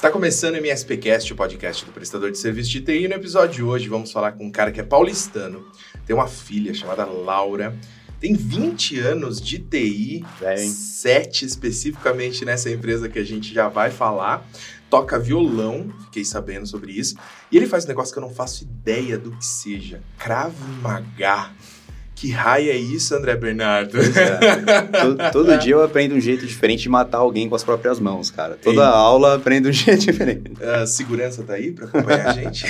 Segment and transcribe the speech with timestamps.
[0.00, 3.06] Está começando o MSPcast, o podcast do prestador de serviço de TI.
[3.06, 5.62] No episódio de hoje vamos falar com um cara que é paulistano,
[6.06, 7.78] tem uma filha chamada Laura,
[8.18, 10.70] tem 20 anos de TI, hein?
[10.70, 14.48] 7 especificamente nessa empresa que a gente já vai falar.
[14.88, 17.14] Toca violão, fiquei sabendo sobre isso.
[17.52, 20.02] E ele faz um negócio que eu não faço ideia do que seja.
[20.18, 21.50] Krav Maga.
[22.20, 23.96] Que raio é isso, André Bernardo?
[23.98, 25.00] É.
[25.00, 28.30] todo, todo dia eu aprendo um jeito diferente de matar alguém com as próprias mãos,
[28.30, 28.58] cara.
[28.62, 28.86] Toda Ei.
[28.86, 30.52] aula aprendo um jeito diferente.
[30.62, 32.66] A segurança tá aí para acompanhar a gente?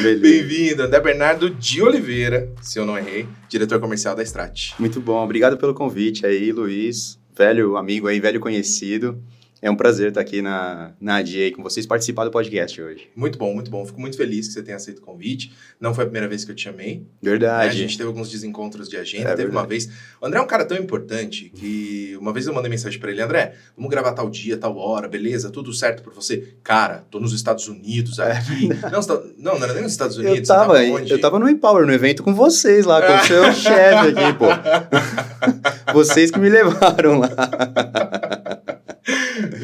[0.18, 4.70] Bem-vindo, André Bernardo de Oliveira, se eu não errei, diretor comercial da Strat.
[4.78, 5.22] Muito bom.
[5.22, 7.18] Obrigado pelo convite aí, Luiz.
[7.36, 9.22] Velho amigo aí, velho conhecido.
[9.62, 13.08] É um prazer estar aqui na, na ADA com vocês, participar do podcast hoje.
[13.16, 13.86] Muito bom, muito bom.
[13.86, 15.50] Fico muito feliz que você tenha aceito o convite.
[15.80, 16.96] Não foi a primeira vez que eu te chamei.
[16.98, 17.02] né?
[17.22, 17.78] A Verdade.
[17.78, 19.30] gente teve alguns desencontros de agenda.
[19.30, 19.86] É teve uma verdade.
[19.86, 19.98] vez.
[20.20, 23.22] O André é um cara tão importante que uma vez eu mandei mensagem pra ele:
[23.22, 25.48] André, vamos gravar tal dia, tal hora, beleza?
[25.50, 26.54] Tudo certo pra você?
[26.62, 28.68] Cara, tô nos Estados Unidos aqui.
[28.92, 30.36] não, você tá- não, não era nem nos Estados Unidos.
[30.36, 30.40] É.
[30.40, 31.10] Eu você tava, onde?
[31.10, 34.46] eu tava no Empower, no evento com vocês lá, com o seu chefe aqui, pô.
[35.94, 37.28] Vocês que me levaram lá.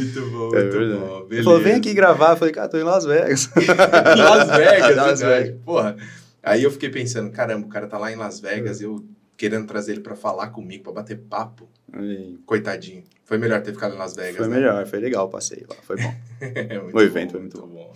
[0.02, 1.00] Muito bom, É muito verdade.
[1.00, 1.16] bom.
[1.18, 1.44] Ele Beleza.
[1.44, 2.30] falou, vem aqui gravar.
[2.32, 3.50] Eu falei, cara, tô em Las Vegas.
[3.56, 5.20] em Las Vegas, Las.
[5.20, 5.54] Vegas.
[5.64, 5.96] Porra.
[6.42, 9.04] Aí eu fiquei pensando, caramba, o cara tá lá em Las Vegas, eu
[9.36, 11.68] querendo trazer ele pra falar comigo, pra bater papo.
[11.92, 13.02] Aí, Coitadinho.
[13.24, 14.36] Foi melhor ter ficado em Las Vegas.
[14.36, 14.56] Foi né?
[14.56, 16.14] melhor, foi legal o passeio lá, foi bom.
[16.40, 17.92] É muito O evento bom, foi muito bom.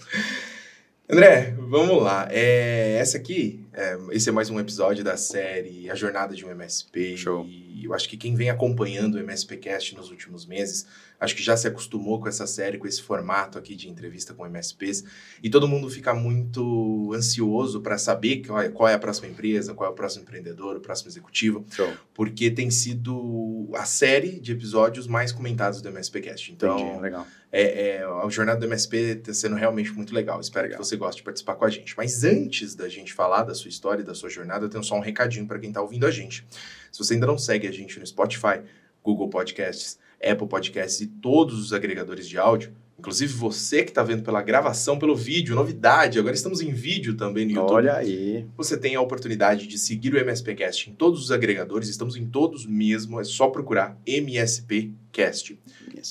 [1.09, 2.27] André, vamos lá.
[2.31, 6.51] É, essa aqui, é, esse é mais um episódio da série A Jornada de um
[6.51, 7.15] MSP.
[7.19, 7.45] Show.
[7.47, 10.87] E eu acho que quem vem acompanhando o MSPcast nos últimos meses,
[11.21, 14.47] acho que já se acostumou com essa série, com esse formato aqui de entrevista com
[14.47, 15.05] MSPs.
[15.43, 19.75] E todo mundo fica muito ansioso para saber qual é, qual é a próxima empresa,
[19.75, 21.93] qual é o próximo empreendedor, o próximo executivo Show.
[22.15, 26.51] porque tem sido a série de episódios mais comentados do MSPcast.
[26.51, 27.27] Então, Entendi, legal.
[27.53, 30.41] é, é, a jornada do MSP está sendo realmente muito legal.
[30.41, 30.81] Espero Legal.
[30.81, 31.95] que você goste de participar com a gente.
[31.97, 34.97] Mas antes da gente falar da sua história e da sua jornada, eu tenho só
[34.97, 36.47] um recadinho para quem está ouvindo a gente.
[36.91, 38.60] Se você ainda não segue a gente no Spotify,
[39.03, 44.22] Google Podcasts, Apple Podcasts e todos os agregadores de áudio, inclusive você que está vendo
[44.22, 47.75] pela gravação, pelo vídeo, novidade, agora estamos em vídeo também no YouTube.
[47.75, 48.47] Olha aí.
[48.56, 52.66] Você tem a oportunidade de seguir o MSPcast em todos os agregadores, estamos em todos
[52.66, 55.59] mesmo, é só procurar MSPcast.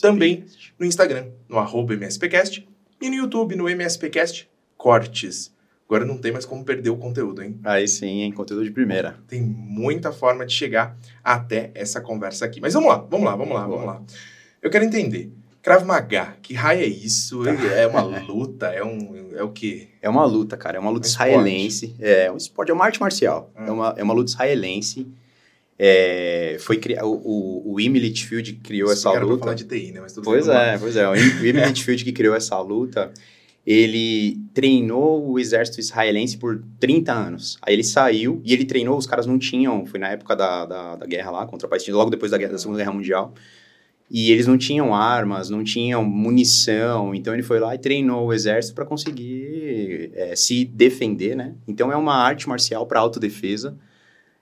[0.02, 0.46] Também
[0.78, 2.68] No Instagram, no arroba MSPcast,
[3.02, 5.55] e no YouTube, no MSPcast Cortes.
[5.88, 7.60] Agora não tem mais como perder o conteúdo, hein?
[7.64, 8.32] Aí sim, hein?
[8.32, 9.18] Conteúdo de primeira.
[9.28, 12.60] Tem muita forma de chegar até essa conversa aqui.
[12.60, 14.02] Mas vamos lá, vamos lá, vamos lá, vamos lá.
[14.62, 15.32] Eu quero entender.
[15.62, 17.42] Krav Maga, que raio é isso?
[17.76, 18.68] É uma luta?
[18.68, 19.32] É um.
[19.36, 19.90] É o quê?
[20.02, 20.78] É uma luta, cara.
[20.78, 21.96] É uma luta Um israelense.
[22.00, 23.52] É um esporte, é uma arte marcial.
[23.56, 23.66] Ah.
[23.68, 25.08] É, uma, é uma luta israelense.
[25.78, 27.06] É, foi criado.
[27.08, 27.16] O,
[27.70, 29.40] o, o Emily Litchfield criou Isso essa era pra luta.
[29.44, 30.02] falar de TI, né?
[30.02, 31.08] Mas tudo Pois é, pois é.
[31.08, 33.12] O Emily Litchfield que criou essa luta,
[33.66, 37.58] ele treinou o exército israelense por 30 anos.
[37.62, 40.96] Aí ele saiu e ele treinou, os caras não tinham, foi na época da, da,
[40.96, 43.34] da guerra lá contra a Palestina, logo depois da, guerra, da Segunda Guerra Mundial.
[44.10, 48.34] E eles não tinham armas, não tinham munição, então ele foi lá e treinou o
[48.34, 51.56] exército para conseguir é, se defender, né?
[51.68, 53.76] Então é uma arte marcial para autodefesa.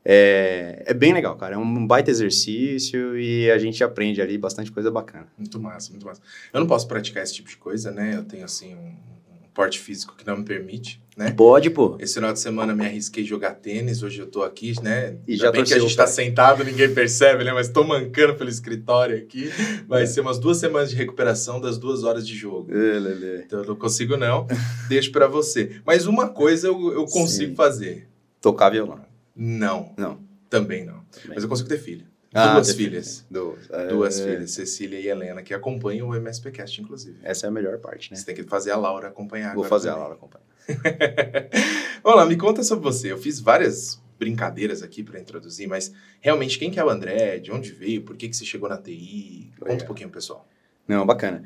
[0.06, 1.56] É, é bem legal, cara.
[1.56, 5.28] É um baita exercício e a gente aprende ali bastante coisa bacana.
[5.38, 6.22] Muito massa, muito massa.
[6.52, 8.16] Eu não posso praticar esse tipo de coisa, né?
[8.16, 11.32] Eu tenho, assim, um, um porte físico que não me permite, né?
[11.32, 11.96] Pode, pô.
[12.02, 15.16] Esse final de semana me arrisquei jogar tênis, hoje eu tô aqui, né?
[15.26, 17.54] E Ainda já bem que a gente tá sentado, ninguém percebe, né?
[17.54, 19.50] Mas tô mancando pelo escritório aqui.
[19.88, 20.06] Vai É.
[20.06, 22.70] ser umas duas semanas de recuperação das duas horas de jogo.
[22.74, 23.44] É, Lelê.
[23.46, 24.48] Então eu não consigo não,
[24.90, 25.80] deixo pra você.
[25.86, 27.56] Mas uma coisa eu, eu consigo Sim.
[27.56, 28.10] fazer.
[28.42, 29.13] Tocar violão.
[29.36, 30.20] Não, Não.
[30.50, 31.04] também não.
[31.12, 31.36] Também.
[31.36, 32.06] Mas eu consigo ter filho.
[32.34, 33.26] Ah, Duas filhas.
[33.30, 33.70] Duas.
[33.70, 37.20] É, Duas filhas, Cecília e Helena, que acompanham o MSPcast, inclusive.
[37.22, 38.18] Essa é a melhor parte, né?
[38.18, 40.02] Você tem que fazer a Laura acompanhar Vou fazer a também.
[40.10, 40.44] Laura acompanhar.
[42.04, 43.12] Vamos lá, me conta sobre você.
[43.12, 47.38] Eu fiz várias brincadeiras aqui para introduzir, mas realmente quem que é o André?
[47.38, 48.02] De onde veio?
[48.02, 49.52] Por que, que você chegou na TI?
[49.60, 49.84] Conta Legal.
[49.84, 50.48] um pouquinho, pessoal.
[50.88, 51.44] Não, bacana.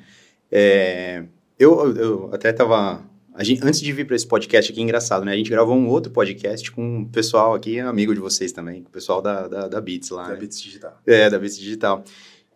[0.50, 1.26] É,
[1.60, 3.04] eu, eu até tava.
[3.44, 5.34] Gente- antes de vir para esse podcast aqui, engraçado, né?
[5.34, 8.90] A gente gravou um outro podcast com o pessoal aqui, amigo de vocês também, o
[8.90, 10.24] pessoal da, da, da Beats lá.
[10.28, 10.40] Da né?
[10.40, 11.00] Bits Digital.
[11.06, 12.04] É, da Beats Digital.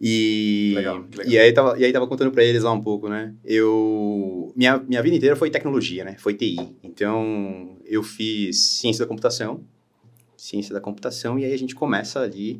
[0.03, 1.25] E, Legal, legal.
[1.31, 3.35] e, aí tava, e aí tava contando pra eles lá um pouco, né?
[3.45, 4.51] Eu...
[4.55, 6.15] Minha, minha vida inteira foi tecnologia, né?
[6.17, 6.57] Foi TI.
[6.83, 9.61] Então, eu fiz ciência da computação.
[10.35, 11.37] Ciência da computação.
[11.37, 12.59] E aí a gente começa ali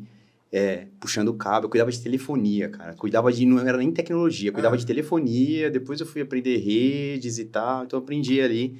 [0.52, 1.66] é, puxando o cabo.
[1.66, 2.92] Eu cuidava de telefonia, cara.
[2.94, 3.46] Cuidava de...
[3.46, 4.52] Não era nem tecnologia.
[4.52, 4.78] Cuidava Ah.
[4.78, 5.70] de telefonia.
[5.70, 7.84] Depois eu fui aprender redes e tal.
[7.84, 8.78] Então, eu aprendi ali.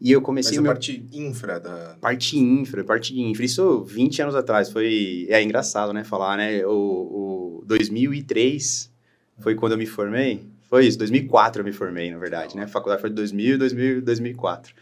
[0.00, 0.72] E eu Mas comecei a o meu...
[0.72, 1.96] parte infra da...
[2.00, 3.44] Parte infra, parte infra.
[3.44, 4.68] Isso 20 anos atrás.
[4.70, 5.26] Foi.
[5.30, 6.02] É engraçado, né?
[6.02, 6.66] Falar, né?
[6.66, 8.90] O, o 2003
[9.38, 10.50] Foi quando eu me formei?
[10.68, 12.64] Foi isso, 2004 eu me formei, na verdade, né?
[12.64, 14.74] A faculdade foi de 2000, 2000 2004.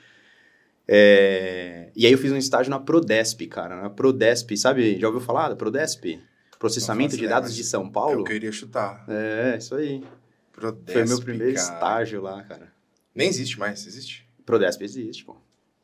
[0.89, 1.91] É...
[1.95, 3.83] E aí eu fiz um estágio na Prodesp, cara.
[3.83, 4.99] Na Prodesp, sabe?
[4.99, 6.19] Já ouviu falar da Prodesp?
[6.61, 8.21] Processamento de dados de São Paulo?
[8.21, 9.05] Eu queria chutar.
[9.09, 10.05] É, isso aí.
[10.53, 11.75] Prodesp, Foi meu primeiro cara.
[11.75, 12.71] estágio lá, cara.
[13.15, 14.29] Nem existe mais, existe?
[14.45, 15.37] Prodesp existe, pô.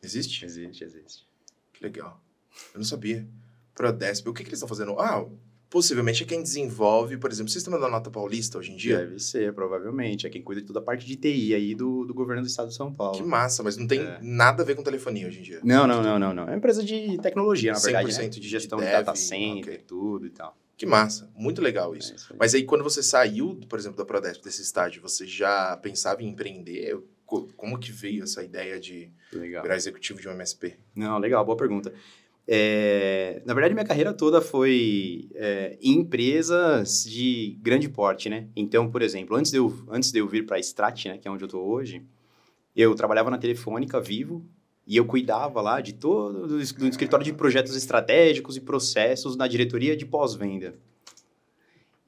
[0.02, 0.44] Existe?
[0.44, 1.26] Existe, existe.
[1.72, 2.22] Que legal.
[2.74, 3.26] Eu não sabia.
[3.74, 5.00] Prodesp, o que, que eles estão fazendo?
[5.00, 5.26] Ah,
[5.70, 8.98] possivelmente é quem desenvolve, por exemplo, o sistema da nota paulista hoje em dia.
[8.98, 10.26] Deve ser, provavelmente.
[10.26, 12.68] É quem cuida de toda a parte de TI aí do, do governo do estado
[12.68, 13.16] de São Paulo.
[13.16, 14.18] Que massa, mas não tem É.
[14.20, 15.60] nada a ver com telefonia hoje em dia.
[15.64, 16.42] Não, não, não, não, não.
[16.42, 18.24] É uma empresa de tecnologia, na verdade, né?
[18.24, 19.84] 100% De de gestão de dev, data center, ok.
[19.86, 20.54] tudo e tal.
[20.76, 22.12] Que massa, muito legal isso.
[22.12, 22.34] É isso.
[22.38, 26.28] Mas aí, quando você saiu, por exemplo, da Prodesp, desse estágio, você já pensava em
[26.28, 26.98] empreender?
[27.24, 29.62] Co- Como que veio essa ideia de Legal.
[29.62, 30.76] virar executivo de um MSP?
[30.94, 31.92] Não, legal, boa pergunta.
[32.48, 38.46] É, na verdade, minha carreira toda foi é, em empresas de grande porte, né?
[38.54, 41.26] Então, por exemplo, antes de eu, antes de eu vir para a Strat, né, que
[41.26, 42.04] é onde eu estou hoje,
[42.76, 44.46] eu trabalhava na Telefônica Vivo
[44.86, 49.36] e eu cuidava lá de todo do, es- do escritório de projetos estratégicos e processos
[49.36, 50.74] na diretoria de pós-venda.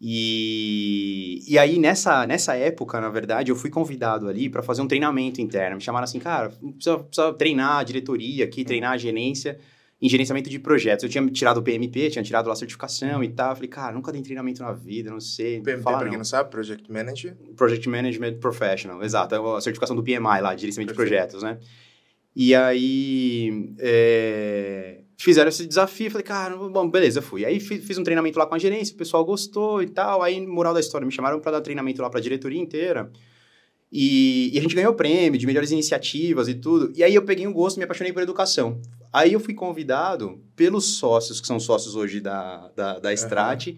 [0.01, 4.87] E, e aí, nessa, nessa época, na verdade, eu fui convidado ali para fazer um
[4.87, 5.77] treinamento interno.
[5.77, 9.59] Me chamaram assim, cara, precisa, precisa treinar a diretoria aqui, treinar a gerência
[10.01, 11.03] em gerenciamento de projetos.
[11.03, 13.57] Eu tinha tirado o PMP, tinha tirado lá a certificação e tal.
[13.57, 15.55] Falei, cara, nunca dei treinamento na vida, não sei.
[15.61, 16.11] PMP, Não fala pra não.
[16.13, 17.37] quem não sabe, Project Manager.
[17.57, 19.35] Project Management Professional, exato.
[19.35, 21.29] É a certificação do PMI lá, de gerenciamento de Perfeito.
[21.31, 21.59] projetos, né?
[22.37, 27.45] E aí, é, fizeram esse desafio, falei, cara, bom, beleza, fui.
[27.45, 30.23] Aí fi- fiz um treinamento lá com a gerência, o pessoal gostou e tal.
[30.23, 33.11] Aí, moral da história, me chamaram para dar treinamento lá para a diretoria inteira.
[33.91, 36.93] E, e a gente ganhou prêmio de melhores iniciativas e tudo.
[36.95, 38.81] E aí eu peguei um gosto me apaixonei por educação.
[39.13, 43.69] Aí eu fui convidado pelos sócios, que são sócios hoje da, da, da Strat,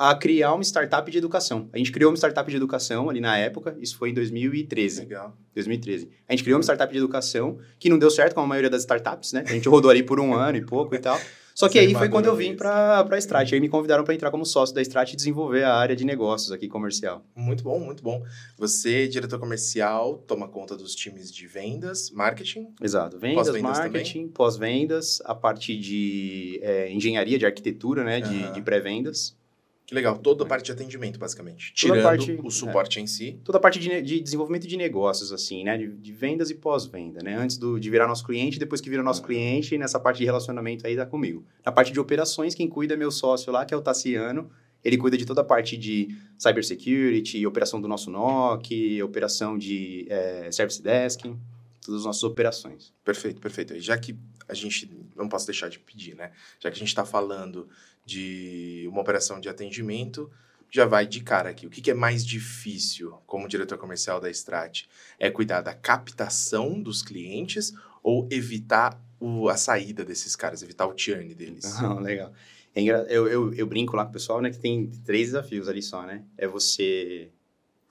[0.00, 1.68] a criar uma startup de educação.
[1.74, 5.00] A gente criou uma startup de educação ali na época, isso foi em 2013.
[5.00, 5.36] Legal.
[5.54, 6.08] 2013.
[6.26, 8.80] A gente criou uma startup de educação que não deu certo, como a maioria das
[8.80, 9.44] startups, né?
[9.46, 11.20] A gente rodou ali por um ano e pouco e tal.
[11.54, 13.52] Só que aí foi quando eu vim para a Strat.
[13.52, 16.50] Aí me convidaram para entrar como sócio da Strat e desenvolver a área de negócios
[16.50, 17.22] aqui comercial.
[17.36, 18.24] Muito bom, muito bom.
[18.56, 22.72] Você, diretor comercial, toma conta dos times de vendas, marketing.
[22.80, 23.18] Exato.
[23.18, 28.22] Vendas, Pós-vendas marketing, pós-vendas, a parte de é, engenharia, de arquitetura, né?
[28.22, 28.52] De, Aham.
[28.52, 29.38] de pré-vendas.
[29.90, 31.72] Que legal, toda a parte de atendimento, basicamente.
[31.74, 33.40] Tirando parte- o suporte em si.
[33.42, 35.76] toda a parte de, de desenvolvimento de negócios, assim, né?
[35.76, 37.34] De, de vendas e pós-venda, né?
[37.34, 40.86] Antes do, de virar nosso cliente, depois que vira nosso cliente, nessa parte de relacionamento
[40.86, 41.44] aí tá comigo.
[41.66, 44.48] Na parte de operações, quem cuida é meu sócio lá, que é o Tassiano.
[44.84, 50.50] Ele cuida de toda a parte de cybersecurity, operação do nosso NOC, operação de eh,
[50.52, 51.22] service desk,
[51.84, 52.94] todas as nossas operações.
[53.04, 53.74] Perfeito, perfeito.
[53.74, 54.16] E já que
[54.48, 56.30] a gente não posso deixar de pedir, né?
[56.60, 57.68] Já que a gente está falando
[58.04, 60.30] de uma operação de atendimento,
[60.70, 61.66] já vai de cara aqui.
[61.66, 64.84] O que, que é mais difícil como diretor comercial da Strat?
[65.18, 70.96] É cuidar da captação dos clientes ou evitar o- a saída desses caras, evitar o
[70.96, 71.64] churn deles?
[71.80, 72.32] Ah, legal.
[72.74, 75.82] É eu, eu, eu brinco lá com o pessoal, né, que tem três desafios ali
[75.82, 76.24] só, né?
[76.38, 77.30] É você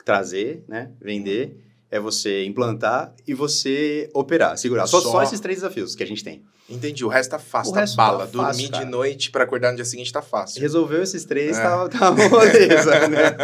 [0.04, 4.86] trazer, né, vender, é você implantar e você operar, segurar.
[4.86, 6.42] Só, Só- só esses três desafios que a gente tem.
[6.68, 8.18] Entendi, o resto tá fácil, O tá tá bala.
[8.28, 8.84] fácil, Dormir cara.
[8.84, 10.60] de noite para acordar no dia seguinte tá fácil.
[10.60, 11.62] Resolveu esses três, É.
[11.64, 13.36] tá, tá moleza, né?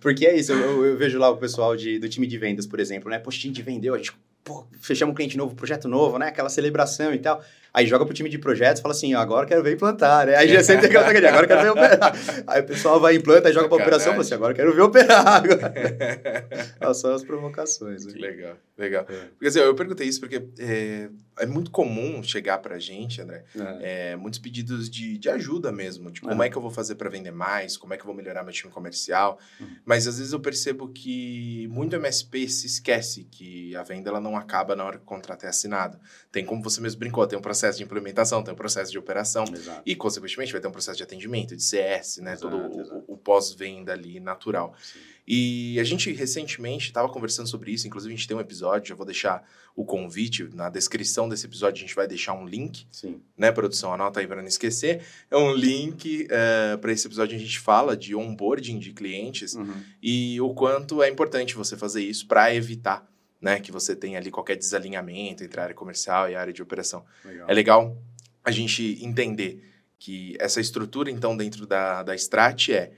[0.00, 2.80] Porque é isso, eu, eu- vejo lá o pessoal de, do time de vendas, por
[2.80, 3.18] exemplo, né?
[3.18, 6.28] Poxa, a gente vendeu, a gente, pô, fechamos um cliente novo, projeto novo, né?
[6.28, 7.42] Aquela celebração e tal.
[7.76, 10.34] Aí joga pro time de projetos e fala assim, agora quero ver implantar, né?
[10.34, 12.16] Aí já sempre tem aquela agora quero ver operar.
[12.48, 14.80] Aí o pessoal vai, implanta, aí joga pra operação e fala assim, agora quero ver
[14.80, 15.44] operar.
[15.44, 16.94] Agora.
[16.94, 18.06] Só as provocações.
[18.06, 18.28] Que né?
[18.28, 19.06] legal, legal.
[19.08, 19.26] É.
[19.28, 23.44] Porque assim, eu perguntei isso porque é, é muito comum chegar pra gente, André,
[23.80, 24.10] É.
[24.12, 26.10] é, muitos pedidos de, de ajuda mesmo.
[26.10, 26.44] De como Aham.
[26.44, 28.52] é que eu vou fazer para vender mais, como é que eu vou melhorar meu
[28.52, 29.38] time comercial.
[29.60, 29.76] Uhum.
[29.84, 34.36] Mas às vezes eu percebo que muito MSP se esquece que a venda ela não
[34.36, 35.98] acaba na hora que o contrato é assinado.
[36.30, 39.44] Tem como você mesmo brincou, tem um processo de implementação, tem um processo de operação.
[39.52, 39.82] Exato.
[39.86, 42.32] E, consequentemente, vai ter um processo de atendimento, de CS, né?
[42.32, 43.04] Exato, Todo o- exato.
[43.08, 44.74] o, o pós-venda ali natural.
[44.82, 44.98] Sim.
[45.26, 48.94] E a gente recentemente estava conversando sobre isso, inclusive a gente tem um episódio, já
[48.94, 49.42] vou deixar
[49.74, 53.20] o convite, na descrição desse episódio a gente vai deixar um link, Sim.
[53.36, 53.92] né, produção?
[53.92, 55.02] Anota aí para não esquecer.
[55.30, 56.28] É um link
[56.80, 59.74] para esse episódio a gente fala de onboarding de clientes Uhum.
[60.02, 63.06] e o quanto é importante você fazer isso para evitar
[63.40, 66.62] né, que você tenha ali qualquer desalinhamento entre a área comercial e a área de
[66.62, 67.04] operação.
[67.24, 67.48] Legal.
[67.50, 67.96] É legal
[68.44, 69.62] a gente entender
[69.98, 72.92] que essa estrutura, então, dentro da, da Strat é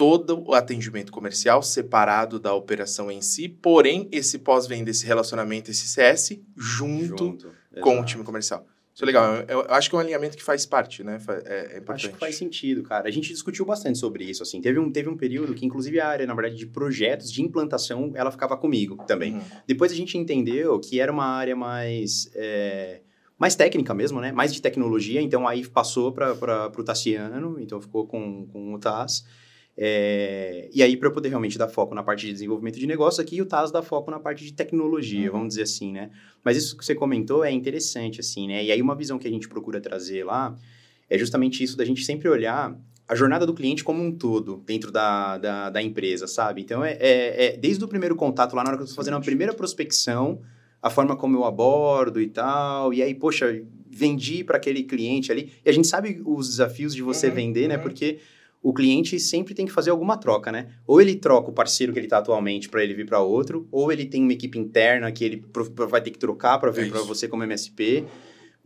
[0.00, 5.86] todo o atendimento comercial separado da operação em si, porém, esse pós-venda, esse relacionamento, esse
[5.86, 7.36] CS, junto,
[7.82, 8.06] com o exato.
[8.06, 8.66] time comercial.
[8.94, 9.34] Isso é legal.
[9.46, 11.20] Eu, eu acho que é um alinhamento que faz parte, né?
[11.44, 12.06] É, é importante.
[12.06, 13.08] Acho que faz sentido, cara.
[13.08, 14.58] A gente discutiu bastante sobre isso, assim.
[14.62, 18.10] Teve um, teve um período que, inclusive, a área, na verdade, de projetos, de implantação,
[18.14, 19.34] ela ficava comigo também.
[19.34, 19.42] Uhum.
[19.66, 22.30] Depois a gente entendeu que era uma área mais...
[22.34, 23.02] é,
[23.38, 24.32] mais técnica mesmo, né?
[24.32, 25.20] Mais de tecnologia.
[25.20, 27.60] Então, aí passou para o Tassiano.
[27.60, 29.26] Então, ficou com, com o Tass.
[29.76, 33.22] É, e aí, para eu poder realmente dar foco na parte de desenvolvimento de negócio,
[33.22, 35.32] aqui o Taz dá foco na parte de tecnologia, Uhum.
[35.32, 36.10] vamos dizer assim, né?
[36.44, 38.62] Mas isso que você comentou é interessante, assim, né?
[38.64, 40.54] E aí, uma visão que a gente procura trazer lá
[41.08, 42.76] é justamente isso da gente sempre olhar
[43.08, 46.60] a jornada do cliente como um todo dentro da, da, da empresa, sabe?
[46.60, 49.16] Então, é, é, é desde o primeiro contato lá, na hora que eu estou fazendo
[49.16, 50.40] a primeira prospecção,
[50.80, 55.50] a forma como eu abordo e tal, e aí, poxa, vendi para aquele cliente ali.
[55.64, 57.76] E a gente sabe os desafios de você Uhum, vender, né?
[57.76, 57.82] uhum.
[57.82, 58.18] Porque
[58.62, 60.68] o cliente sempre tem que fazer alguma troca, né?
[60.86, 63.90] Ou ele troca o parceiro que ele está atualmente para ele vir para outro, ou
[63.90, 65.44] ele tem uma equipe interna que ele
[65.88, 68.04] vai ter que trocar para vir É para você como MSP.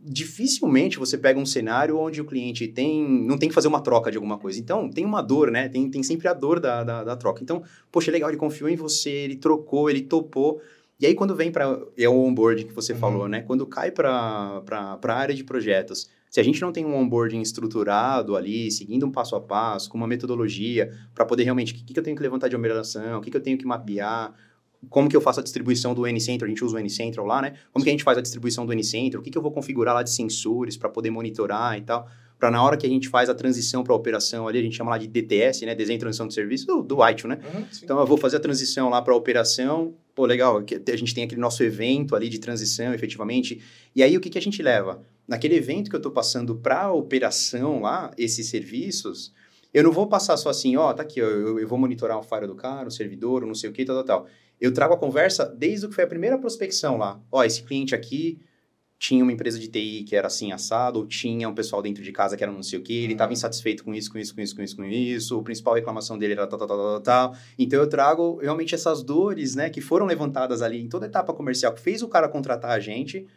[0.07, 4.11] Dificilmente você pega um cenário onde o cliente tem não tem que fazer uma troca
[4.11, 4.59] de alguma coisa.
[4.59, 5.67] Então, tem uma dor, né?
[5.69, 7.41] Tem, tem sempre a dor da, da, da troca.
[7.41, 10.61] Então, poxa, legal, ele confiou em você, ele trocou, ele topou.
[10.99, 11.79] E aí, quando vem para.
[11.97, 12.99] É o onboarding que você Uhum.
[12.99, 13.41] falou, né?
[13.41, 14.61] Quando cai para
[15.01, 19.09] a área de projetos, se a gente não tem um onboarding estruturado ali, seguindo um
[19.09, 21.71] passo a passo, com uma metodologia, para poder realmente.
[21.71, 23.65] O que, que eu tenho que levantar de operação, o que, que eu tenho que
[23.65, 24.33] mapear,
[24.89, 27.53] como que eu faço a distribuição do N-Central, a gente usa o N-Central lá, né?
[27.71, 29.95] Como que a gente faz a distribuição do N-Central, o que, que eu vou configurar
[29.95, 32.05] lá de sensores para poder monitorar e tal.
[32.37, 34.75] Para na hora que a gente faz a transição para a operação ali, a gente
[34.75, 35.73] chama lá de DTS, né?
[35.73, 37.39] Desenho e Transição de Serviço, do, do ITIL, né?
[37.53, 37.65] Uhum.
[37.81, 39.93] Então eu vou fazer a transição lá para a operação.
[40.13, 43.61] Pô, legal, a gente tem aquele nosso evento ali de transição, efetivamente.
[43.95, 45.01] E aí o que, que a gente leva?
[45.27, 49.33] Naquele evento que eu estou passando para a operação lá, esses serviços,
[49.73, 52.23] eu não vou passar só assim, ó, tá aqui, ó, eu, eu vou monitorar o
[52.23, 54.27] firewall do cara, o servidor, o não sei o que, tal, tal, tal.
[54.59, 57.19] Eu trago a conversa desde o que foi a primeira prospecção lá.
[57.31, 58.39] Ó, esse cliente aqui
[58.97, 62.11] tinha uma empresa de TI que era assim assado, ou tinha um pessoal dentro de
[62.11, 63.33] casa que era não sei o que, ele estava Uhum.
[63.33, 66.33] insatisfeito com isso, com isso, com isso, com isso, com isso, o principal reclamação dele
[66.33, 67.35] era tal, tal, tal, tal, tal.
[67.59, 71.33] Então eu trago realmente essas dores, né, que foram levantadas ali em toda a etapa
[71.33, 73.27] comercial, que fez o cara contratar a gente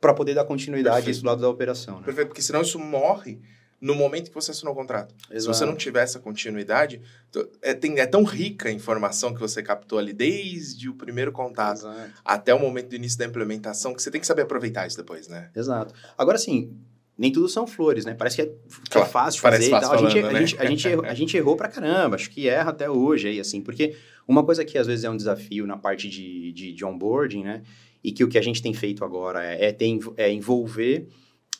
[0.00, 1.14] para poder dar continuidade a Perfeito.
[1.14, 2.04] isso do lado da operação, né?
[2.04, 3.38] Perfeito, porque senão isso morre
[3.84, 5.14] no momento que você assinou o contrato.
[5.30, 7.02] Se você não tiver essa continuidade,
[7.60, 11.80] é, tem- é tão rica a informação que você captou ali desde o primeiro contato
[11.80, 12.10] Exato.
[12.24, 15.28] até o momento do início da implementação que você tem que saber aproveitar isso depois,
[15.28, 15.50] né?
[15.54, 15.92] Exato.
[16.16, 16.72] Agora, assim,
[17.18, 18.14] nem tudo são flores, né?
[18.14, 18.50] Parece que é, é
[18.88, 19.92] Claro, fácil fazer e tal.
[19.92, 20.38] a, gente, falando, a, né?
[20.46, 23.38] gente, a, gente errou, a gente errou pra caramba, acho que erra até hoje aí,
[23.38, 23.94] assim, porque
[24.26, 27.62] uma coisa que às vezes é um desafio na parte de, de, de onboarding, né?
[28.02, 29.76] E que o que a gente tem feito agora é, é,
[30.16, 31.06] é envolver,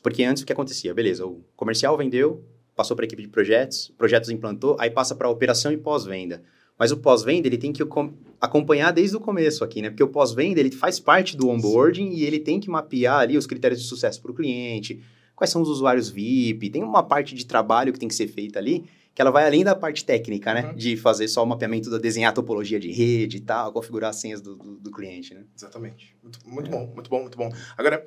[0.05, 0.95] porque antes o que acontecia?
[0.95, 2.45] Beleza, o comercial vendeu,
[2.77, 6.43] passou para a equipe de projetos, projetos implantou, aí passa para operação e pós-venda.
[6.79, 9.91] Mas o pós-venda, ele tem que com- acompanhar desde o começo aqui, né?
[9.91, 13.47] Porque o pós-venda, ele faz parte do onboarding e ele tem que mapear ali os
[13.47, 15.01] critérios de sucesso para o cliente,
[15.35, 18.59] quais são os usuários VIP, tem uma parte de trabalho que tem que ser feita
[18.59, 18.85] ali,
[19.15, 20.67] que ela vai além da parte técnica, né?
[20.71, 20.75] Uhum.
[20.75, 24.17] De fazer só o mapeamento, da desenhar a topologia de rede e tal, configurar as
[24.17, 25.45] senhas do, do, do cliente, né?
[25.57, 26.17] Exatamente.
[26.21, 26.71] Muito, muito É.
[26.73, 27.49] bom, muito bom, muito bom.
[27.79, 28.05] Agora,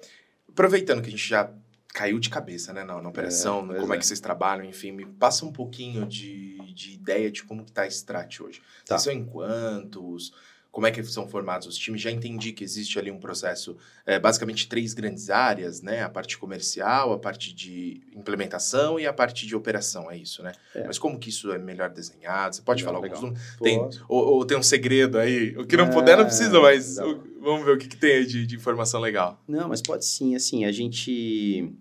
[0.49, 1.49] aproveitando que a gente já
[1.97, 3.95] caiu de cabeça, né, na, na operação, pois como é.
[3.95, 3.99] é.
[3.99, 7.81] que vocês trabalham, enfim, me passa um pouquinho de, de ideia de como que tá
[7.81, 8.61] a Strat hoje.
[8.85, 8.99] Tá.
[8.99, 10.31] Vocês são em quantos?
[10.69, 11.99] Como é que são formados os times?
[11.99, 13.75] Já entendi que existe ali um processo,
[14.05, 16.03] é, basicamente três grandes áreas, né?
[16.03, 20.51] A parte comercial, a parte de implementação e a parte de operação, é isso, né?
[20.75, 20.85] É.
[20.85, 22.55] Mas como que isso é melhor desenhado?
[22.57, 23.57] Você pode Legal, falar alguns números?
[23.59, 25.57] Tem, ou, ou tem um segredo aí?
[25.57, 28.17] O que não É, puder não precisa, mas o- vamos ver o que, que tem
[28.17, 29.41] aí de, de informação legal.
[29.47, 31.73] Não, mas pode sim, assim, a gente...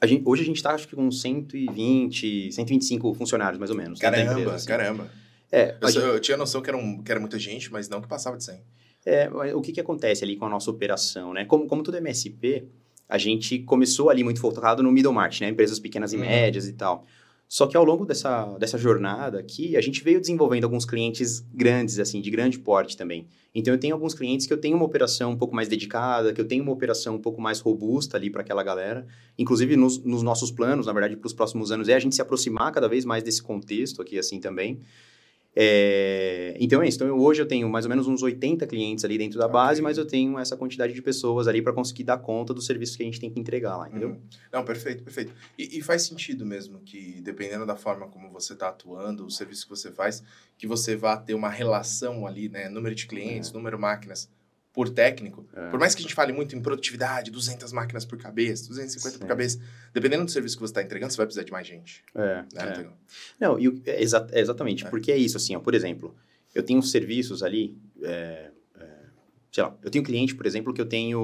[0.00, 3.98] A gente, hoje a gente tá, acho que com 120, 125 funcionários, mais ou menos.
[3.98, 4.66] da Caramba, empresa, assim.
[4.66, 5.10] caramba.
[5.50, 8.00] É, Eu, gente- eu tinha noção que era, um, que era muita gente, mas não
[8.00, 8.60] que passava de 100.
[9.06, 11.44] é, o que que acontece ali com a nossa operação, né?
[11.44, 12.64] Como, como tudo é MSP,
[13.08, 15.48] a gente começou ali muito focado no middle market, né?
[15.50, 16.22] Empresas pequenas e Uhum.
[16.22, 17.04] médias e tal.
[17.48, 21.98] Só que ao longo dessa, dessa jornada aqui, a gente veio desenvolvendo alguns clientes grandes,
[21.98, 23.28] assim, de grande porte também.
[23.54, 26.40] Então, eu tenho alguns clientes que eu tenho uma operação um pouco mais dedicada, que
[26.40, 29.06] eu tenho uma operação um pouco mais robusta ali para aquela galera.
[29.38, 32.22] Inclusive, nos, nos nossos planos, na verdade, para os próximos anos, é a gente se
[32.22, 34.80] aproximar cada vez mais desse contexto aqui, assim, também.
[35.56, 36.96] É, Então, é isso.
[36.98, 39.80] Então, eu- hoje eu tenho mais ou menos uns 80 clientes ali dentro da base,
[39.80, 39.82] Ok.
[39.84, 43.02] mas eu tenho essa quantidade de pessoas ali para conseguir dar conta dos serviços que
[43.02, 44.10] a gente tem que entregar lá, entendeu?
[44.10, 44.20] Uhum.
[44.52, 45.32] Não, perfeito, perfeito.
[45.58, 49.64] E, e faz sentido mesmo que, dependendo da forma como você está atuando, o serviço
[49.64, 50.22] que você faz,
[50.58, 52.68] que você vá ter uma relação ali, né?
[52.68, 54.28] Número de clientes, número de máquinas
[54.74, 55.46] por técnico.
[55.54, 55.70] É.
[55.70, 59.22] Por mais que a gente fale muito em produtividade, 200 máquinas por cabeça, 250 por
[59.24, 59.28] Sim.
[59.28, 59.60] cabeça,
[59.94, 62.02] dependendo do serviço que você está entregando, você vai precisar de mais gente.
[62.14, 62.46] É, Né?
[62.56, 62.66] é.
[62.66, 62.86] Não tem-
[63.40, 64.90] Não, e é exa- é exatamente, É.
[64.90, 66.14] porque é isso, assim, ó, por exemplo,
[66.52, 68.50] eu tenho serviços ali, é,
[69.52, 71.20] sei lá, eu tenho cliente, por exemplo, que eu tenho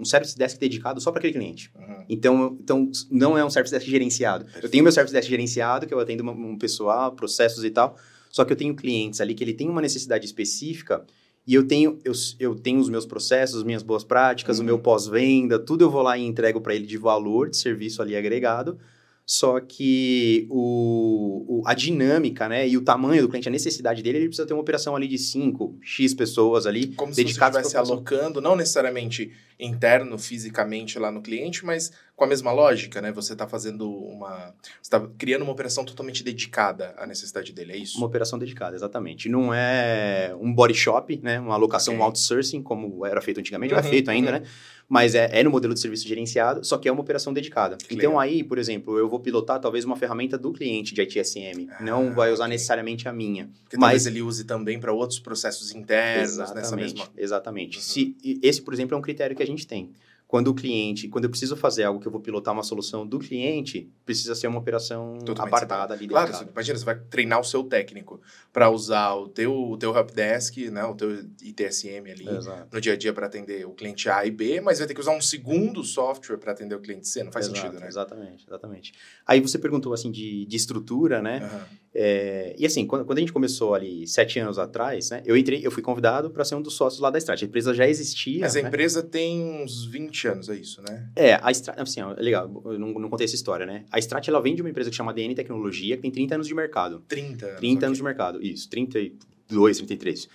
[0.00, 1.70] um service desk dedicado só para aquele cliente.
[1.76, 2.04] Uhum.
[2.08, 4.46] Então, então, não é um service desk gerenciado.
[4.62, 7.98] Eu tenho meu service desk gerenciado, que eu atendo um pessoal, processos e tal,
[8.30, 11.04] só que eu tenho clientes ali que ele tem uma necessidade específica
[11.46, 14.64] e eu tenho, eu, eu tenho os meus processos, minhas boas práticas, uhum.
[14.64, 18.02] o meu pós-venda, tudo eu vou lá e entrego para ele de valor, de serviço
[18.02, 18.78] ali agregado,
[19.24, 24.18] só que o, o, a dinâmica, né, e o tamanho do cliente, a necessidade dele,
[24.18, 27.76] ele precisa ter uma operação ali de 5, X pessoas ali, Como se você estivesse
[27.76, 33.12] alocando, não necessariamente interno, fisicamente lá no cliente, mas com a mesma lógica, né?
[33.12, 34.54] Você está fazendo uma...
[34.80, 37.98] Você está criando uma operação totalmente dedicada à necessidade dele, é isso?
[37.98, 39.28] Uma operação dedicada, exatamente.
[39.28, 41.38] Não é um body shop, né?
[41.38, 42.02] Uma alocação, okay.
[42.02, 44.38] um outsourcing, como era feito antigamente, uhum, é feito ainda, uhum.
[44.38, 44.46] né?
[44.88, 47.76] mas é, é, no modelo de serviço gerenciado, só que é uma operação dedicada.
[47.90, 51.82] Então aí, por exemplo, eu vou pilotar talvez uma ferramenta do cliente de ITSM, ah,
[51.82, 52.54] não vai usar okay.
[52.54, 53.50] necessariamente a minha.
[53.64, 57.08] Porque mas talvez ele use também para outros processos internos exatamente, nessa mesma...
[57.16, 57.76] Exatamente.
[57.78, 57.82] Uhum.
[57.82, 59.90] Se, esse, por exemplo, é um critério que a gente tem.
[60.28, 63.18] Quando o cliente, quando eu preciso fazer algo que eu vou pilotar uma solução do
[63.20, 66.08] cliente, precisa ser uma operação Totalmente apartada ali.
[66.08, 68.20] Claro, você, imagina, você vai treinar o seu técnico
[68.52, 72.74] para usar o teu, o teu helpdesk, né, o teu ITSM ali Exato.
[72.74, 75.00] no dia a dia para atender o cliente A e B, mas vai ter que
[75.00, 77.86] usar um segundo software para atender o cliente C, não faz Exato, sentido, né?
[77.86, 78.94] Exatamente, exatamente.
[79.24, 81.40] Aí você perguntou assim de, de estrutura, né?
[81.40, 81.60] Uhum.
[81.98, 85.22] É, e assim, quando, quando, a gente começou ali sete anos atrás, né?
[85.24, 87.42] Eu entrei, eu fui convidado para ser um dos sócios lá da Strat.
[87.42, 88.40] A empresa já existia.
[88.40, 88.68] Mas a né?
[88.68, 91.08] empresa tem uns 20 anos, é isso, né?
[91.16, 93.86] É, a Strat, assim, ó, é legal, eu não, não, contei essa história, né?
[93.90, 96.46] A Strat, ela vem de uma empresa que chama DN Tecnologia, que tem 30 anos
[96.46, 97.02] de mercado.
[97.08, 97.60] 30 anos.
[97.60, 97.86] 30 okay.
[97.86, 100.28] anos de mercado, isso, 32, 33.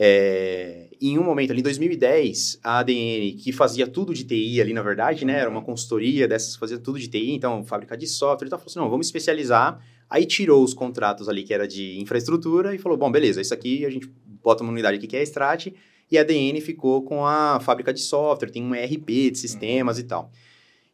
[0.00, 4.72] É, em um momento ali, em 2010, a ADN, que fazia tudo de TI ali,
[4.72, 5.40] na verdade, né?
[5.40, 8.70] Era uma consultoria dessas fazia tudo de TI, então, fábrica de software e tal, falou
[8.70, 12.96] assim, não, vamos especializar Aí tirou os contratos ali que era de infraestrutura e falou:
[12.96, 14.10] bom, beleza, isso aqui a gente
[14.42, 15.68] bota uma unidade aqui que é a Strat
[16.10, 20.04] e a DN ficou com a fábrica de software, tem um ERP de sistemas uhum.
[20.04, 20.32] e tal.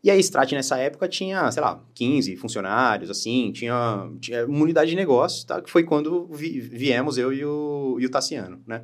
[0.03, 4.91] E a Strat nessa época tinha, sei lá, 15 funcionários, assim, tinha, tinha uma unidade
[4.91, 5.63] de negócio, tá?
[5.63, 8.83] que foi quando vi, viemos eu e o, e o Tassiano, né?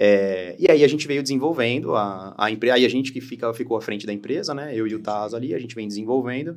[0.00, 3.52] É, e aí a gente veio desenvolvendo a, a empresa, aí a gente que fica,
[3.52, 4.72] ficou à frente da empresa, né?
[4.74, 6.56] Eu e o Taz ali, a gente vem desenvolvendo.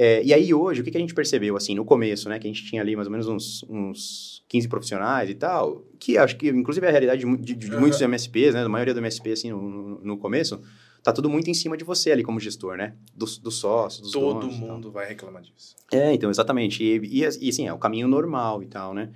[0.00, 2.38] É, e aí hoje, o que, que, a gente percebeu, assim, no começo, né?
[2.38, 6.16] Que a gente tinha ali mais ou menos uns, uns 15 profissionais e tal, que
[6.16, 7.80] acho que, inclusive, é a realidade de, de, de uhum.
[7.80, 8.62] muitos MSPs, né?
[8.62, 10.62] Da maioria do MSP, assim, no, no, começo,
[11.02, 12.94] tá tudo muito em cima de você ali como gestor, né?
[13.12, 15.74] Do, do sócio, dos Todo mundo vai reclamar disso.
[15.92, 16.80] É, então, exatamente.
[16.80, 19.10] E, e, e, assim, é o caminho normal e tal, né?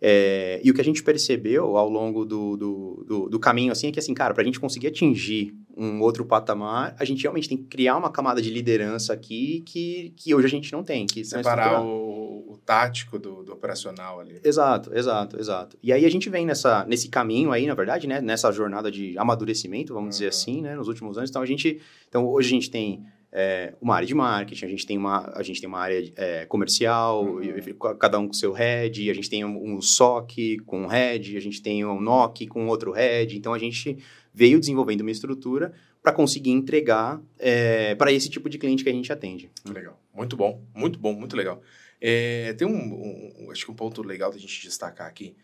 [0.00, 3.88] É, e o que a gente percebeu ao longo do, do, do, do caminho, assim,
[3.88, 7.48] é que, assim, cara, para a gente conseguir atingir um outro patamar, a gente realmente
[7.48, 11.06] tem que criar uma camada de liderança aqui que, que hoje a gente não tem.
[11.06, 14.40] Que Separar o, o tático do, do, operacional ali.
[14.44, 15.78] Exato, exato, exato.
[15.82, 19.16] E aí a gente vem nessa, nesse caminho aí, na verdade, né, nessa jornada de
[19.18, 20.10] amadurecimento, vamos uhum.
[20.10, 21.30] dizer assim, né, nos últimos anos.
[21.30, 24.86] Então, a gente, então hoje a gente tem é, uma área de marketing, a gente
[24.86, 27.96] tem uma, a gente tem uma área é, comercial, uhum.
[27.98, 31.40] cada um com seu head, a gente tem um, um SOC com um head, a
[31.40, 33.96] gente tem um NOC com outro head, então a gente
[34.34, 38.92] veio desenvolvendo uma estrutura para conseguir entregar é, para esse tipo de cliente que a
[38.92, 39.50] gente atende.
[39.64, 41.62] Legal, muito bom, muito bom, muito legal.
[42.00, 45.36] É, tem um, um, acho que um ponto legal da gente destacar aqui,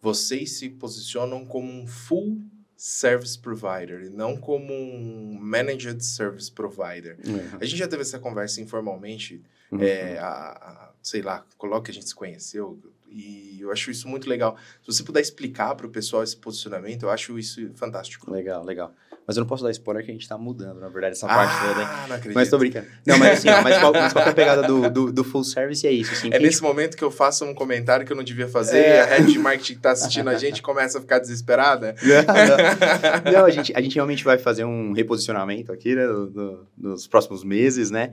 [0.00, 2.40] vocês se posicionam como um full
[2.76, 7.16] service provider e não como um managed service provider.
[7.26, 7.58] Uhum.
[7.60, 9.82] A gente já teve essa conversa informalmente, uhum.
[9.82, 12.78] é, a, a, sei lá, coloca que a gente se conheceu,
[13.14, 14.56] e eu acho isso muito legal.
[14.82, 18.28] Se você puder explicar para o pessoal esse posicionamento, eu acho isso fantástico.
[18.28, 18.92] Legal, legal.
[19.26, 21.34] Mas eu não posso dar spoiler que a gente está mudando, na verdade, essa ah,
[21.34, 21.80] parte toda.
[21.80, 21.88] Hein?
[22.08, 22.34] Não acredito.
[22.34, 22.86] Mas tô brincando.
[23.06, 25.44] Não, mas assim, ó, mas, qual, mas qual é a pegada do, do, do, full
[25.44, 26.12] service é isso.
[26.12, 26.62] Assim, é nesse gente...
[26.62, 28.96] momento que eu faço um comentário que eu não devia fazer é.
[28.96, 31.94] e a head de marketing que está assistindo a gente começa a ficar desesperada.
[32.04, 33.32] Não, não.
[33.32, 37.44] não, a, gente, a gente realmente vai fazer um reposicionamento aqui, né, no, nos próximos
[37.44, 38.12] meses, né?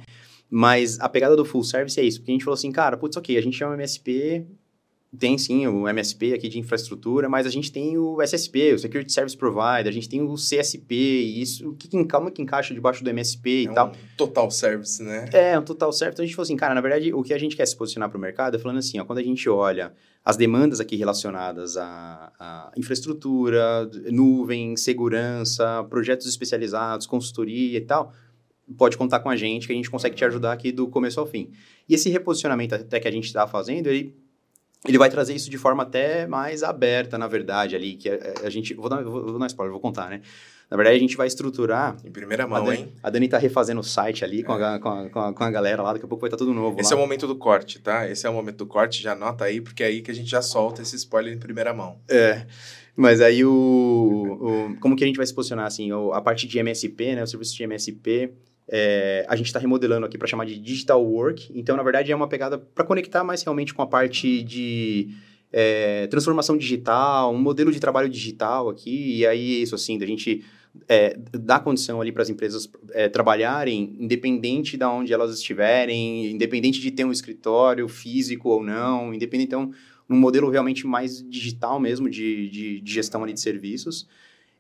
[0.49, 3.15] Mas a pegada do full service é isso, porque a gente falou assim, cara, putz,
[3.15, 4.45] ok, a gente é um MSP,
[5.19, 9.11] tem sim o MSP aqui de infraestrutura, mas a gente tem o SSP, o Security
[9.11, 12.73] Service Provider, a gente tem o CSP, e isso, o que, que, calma, que encaixa
[12.73, 13.91] debaixo do MSP é e um tal.
[14.15, 15.29] total service, né?
[15.33, 16.15] É, um total service.
[16.15, 18.09] Então a gente falou assim, cara, na verdade, o que a gente quer se posicionar
[18.09, 19.93] para o mercado é falando assim, ó, quando a gente olha
[20.23, 28.13] as demandas aqui relacionadas à, à infraestrutura, nuvem, segurança, projetos especializados, consultoria e tal,
[28.77, 31.25] pode contar com a gente que a gente consegue te ajudar aqui do começo ao
[31.25, 31.51] fim.
[31.89, 34.15] E esse reposicionamento até que a gente está fazendo, ele
[34.87, 38.49] ele vai trazer isso de forma até mais aberta, na verdade, ali, que a, a
[38.49, 38.73] gente...
[38.73, 40.21] Vou dar, vou, vou dar spoiler, vou contar, né?
[40.69, 41.97] Na verdade, a gente vai estruturar...
[42.03, 42.93] Em primeira mão, a Dani, hein?
[43.03, 44.43] A Dani tá refazendo o site ali é.
[44.43, 46.37] com, a, com, a, com, a, com, a, galera lá, daqui a pouco vai estar
[46.37, 46.99] tá tudo novo Esse lá.
[46.99, 48.09] é o momento do corte, tá?
[48.09, 50.29] Esse é o momento do corte, já anota aí, porque é aí que a gente
[50.29, 51.99] já solta esse spoiler em primeira mão.
[52.09, 52.45] É.
[52.95, 55.89] Mas aí o, o, Como que a gente vai se posicionar assim?
[56.13, 57.23] A parte de MSP, né?
[57.23, 58.31] O serviço de MSP.
[58.67, 61.51] É, a gente está remodelando aqui para chamar de Digital Work.
[61.53, 65.09] Então, na verdade, é uma pegada para conectar mais realmente com a parte de
[65.51, 69.17] é, transformação digital, um modelo de trabalho digital aqui.
[69.17, 70.43] E aí, isso assim, da gente
[70.87, 76.79] é, dar condição ali para as empresas é, trabalharem independente de onde elas estiverem, independente
[76.79, 79.71] de ter um escritório físico ou não, independente, então,
[80.09, 84.07] um modelo realmente mais digital mesmo de, de, de gestão ali de serviços.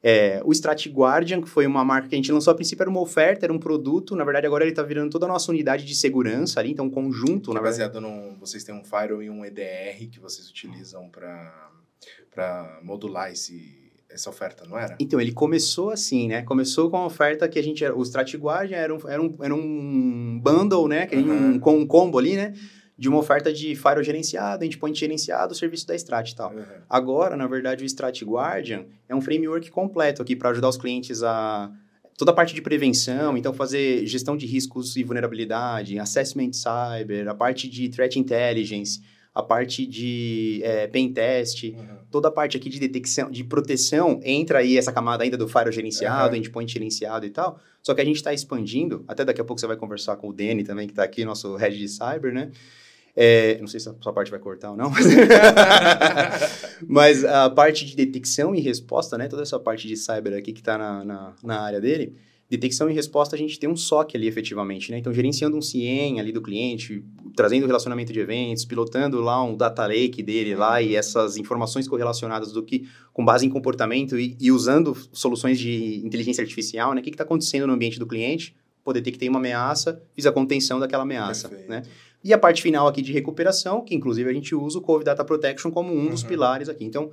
[0.03, 2.89] É, o Strat Guardian, que foi uma marca que a gente lançou a princípio, era
[2.89, 4.15] uma oferta, era um produto.
[4.15, 6.89] Na verdade, agora ele está virando toda a nossa unidade de segurança ali, então um
[6.89, 7.51] conjunto.
[7.51, 8.35] Que é baseado no.
[8.39, 14.65] Vocês têm um firewall e um EDR que vocês utilizam para modular esse, essa oferta,
[14.67, 14.95] não era?
[14.99, 16.41] Então, ele começou assim, né?
[16.41, 17.85] Começou com a oferta que a gente.
[17.85, 21.05] O Strat Guardian era um, era um, era um bundle, né?
[21.05, 21.55] Que uhum.
[21.55, 22.53] um, com um combo ali, né?
[23.01, 26.53] De uma oferta de firewall gerenciado, endpoint gerenciado, serviço da Strat e tal.
[26.53, 26.63] Uhum.
[26.87, 31.23] Agora, na verdade, o Strat Guardian é um framework completo aqui para ajudar os clientes
[31.23, 31.71] a
[32.15, 37.33] toda a parte de prevenção, então fazer gestão de riscos e vulnerabilidade, assessment cyber, a
[37.33, 39.01] parte de threat intelligence,
[39.33, 41.97] a parte de é, pen test, uhum.
[42.11, 45.71] toda a parte aqui de detecção, de proteção, entra aí essa camada ainda do firewall
[45.71, 46.39] gerenciado, uhum.
[46.39, 47.59] endpoint gerenciado e tal.
[47.81, 50.33] Só que a gente está expandindo, até daqui a pouco você vai conversar com o
[50.33, 52.51] Danny também, que está aqui, nosso head de cyber, né?
[53.15, 55.05] É, não sei se essa parte vai cortar ou não, mas,
[56.87, 59.27] mas a parte de detecção e resposta, né?
[59.27, 62.15] Toda essa parte de cyber aqui que está na, na, na, área dele,
[62.49, 64.97] detecção e resposta a gente tem um SOC ali efetivamente, né?
[64.97, 67.03] Então, gerenciando um CIEM ali do cliente,
[67.35, 72.53] trazendo relacionamento de eventos, pilotando lá um data lake dele lá e essas informações correlacionadas
[72.53, 77.01] do que, com base em comportamento e, e usando soluções de inteligência artificial, né?
[77.01, 78.55] O que está acontecendo no ambiente do cliente?
[78.83, 81.69] Que ter uma ameaça, fiz a contenção daquela ameaça, Perfeito.
[81.69, 81.83] né?
[82.23, 85.25] E a parte final aqui de recuperação, que inclusive a gente usa o COVID Data
[85.25, 86.09] Protection como um uhum.
[86.09, 86.85] dos pilares aqui.
[86.85, 87.11] Então,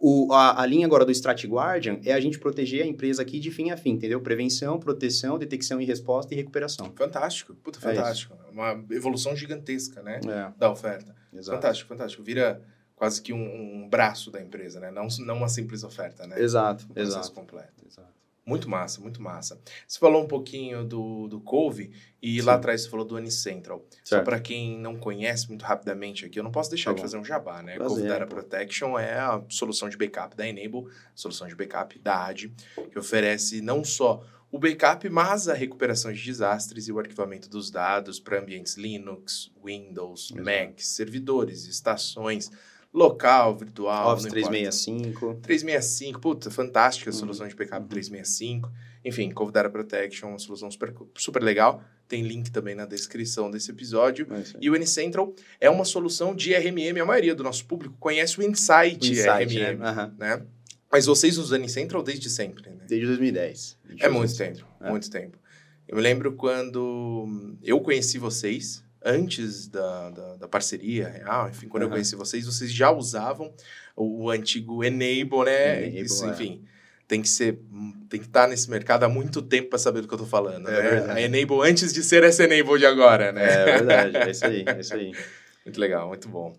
[0.00, 3.40] o, a, a, linha agora do Strat Guardian é a gente proteger a empresa aqui
[3.40, 4.20] de fim a fim, entendeu?
[4.20, 6.92] Prevenção, proteção, detecção e resposta e recuperação.
[6.94, 8.36] Fantástico, puta, é fantástico.
[8.46, 10.20] É uma evolução gigantesca, né?
[10.24, 10.52] É.
[10.56, 11.14] Da oferta.
[11.32, 11.56] Exato.
[11.56, 12.22] Fantástico, fantástico.
[12.22, 12.62] Vira
[12.94, 13.38] quase que um,
[13.84, 14.90] um, braço da empresa, né?
[14.90, 16.40] Não, não uma simples oferta, né?
[16.40, 17.32] Exato, um exato.
[17.32, 17.84] completo.
[17.86, 18.17] Exato.
[18.48, 19.60] Muito massa, muito massa.
[19.86, 21.90] Você falou um pouquinho do, do Cove
[22.22, 22.46] e Sim.
[22.46, 23.84] lá atrás você falou do Unicentral.
[24.02, 24.08] Certo.
[24.08, 27.18] Só para quem não conhece muito rapidamente aqui, eu não posso deixar tá de fazer
[27.18, 27.74] um jabá, né?
[27.74, 28.26] Prazer, Cove Data.
[28.26, 32.50] Protection é a solução de backup da Enable, solução de backup da AD,
[32.90, 37.70] que oferece não só o backup, mas a recuperação de desastres e o arquivamento dos
[37.70, 40.42] dados para ambientes Linux, Windows, Exato.
[40.42, 42.50] Mac, servidores, estações
[42.92, 44.12] local, virtual.
[44.12, 45.40] Office 365.
[45.42, 47.18] 365, puta, fantástica a uhum.
[47.18, 47.88] solução de backup uhum.
[47.88, 48.70] 365.
[49.04, 51.82] Enfim, Cove Data Protection, uma solução super, super legal.
[52.06, 54.26] Tem link também na descrição desse episódio.
[54.30, 57.00] É e o N-Central é uma solução de RMM.
[57.00, 59.90] A maioria do nosso público conhece o Insight, o Insight RMM, né?
[59.90, 60.14] Uhum.
[60.18, 60.46] né?
[60.90, 62.84] Mas vocês usam o N-Central desde sempre, né?
[62.86, 63.78] Desde 2010.
[64.00, 64.90] É muito tempo, é.
[64.90, 65.38] muito tempo.
[65.86, 71.84] Eu me lembro quando eu conheci vocês, antes da, da, da, parceria real, enfim, quando
[71.84, 71.88] uhum.
[71.88, 73.52] eu conheci vocês, vocês já usavam
[73.96, 75.86] o, o antigo Enable, né?
[75.86, 76.30] Enable, Isso, é.
[76.30, 76.64] enfim,
[77.06, 77.60] tem que ser,
[78.08, 80.28] tem que estar tá nesse mercado há muito tempo para saber do que eu estou
[80.28, 81.12] falando, é né?
[81.12, 83.44] A Enable antes de ser essa Enable de agora, né?
[83.44, 85.12] É verdade, é isso aí, é isso aí.
[85.64, 86.56] muito legal, muito bom.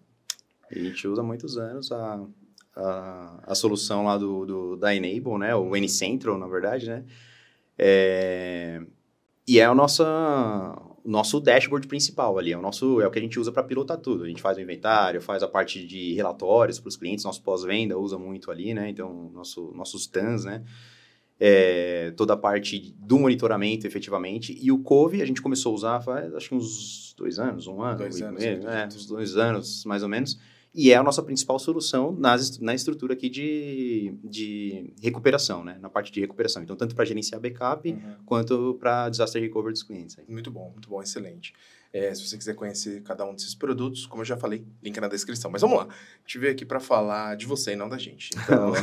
[0.71, 2.19] E a gente usa há muitos anos a,
[2.75, 5.55] a, a solução lá do, do, da Enable, né?
[5.55, 7.03] O N-Central, na verdade, né?
[7.77, 8.81] É,
[9.47, 10.05] e é a nossa,
[11.05, 13.97] nosso dashboard principal ali, é o nosso é o que a gente usa para pilotar
[13.97, 14.23] tudo.
[14.23, 17.97] A gente faz o inventário, faz a parte de relatórios para os clientes, nosso pós-venda
[17.97, 18.89] usa muito ali, né?
[18.89, 20.63] Então, nosso, nossos TANs, né?
[21.39, 24.57] É, toda a parte do monitoramento efetivamente.
[24.61, 27.81] E o Cove a gente começou a usar faz acho que uns dois anos, um
[27.81, 30.37] ano, dois anos, meio, é, uns dois anos mais ou menos.
[30.73, 35.77] E é a nossa principal solução nas, na estrutura aqui de, de recuperação, né?
[35.81, 36.61] Na parte de recuperação.
[36.61, 38.15] Então, tanto para gerenciar backup, uhum.
[38.25, 40.17] quanto para disaster recovery dos clientes.
[40.19, 40.25] Aí.
[40.27, 41.53] Muito bom, muito bom, excelente.
[41.91, 45.07] É, se você quiser conhecer cada um desses produtos, como eu já falei, link na
[45.07, 45.49] descrição.
[45.49, 48.29] Mas vamos lá, a gente veio aqui para falar de você e não da gente.
[48.37, 48.73] Então,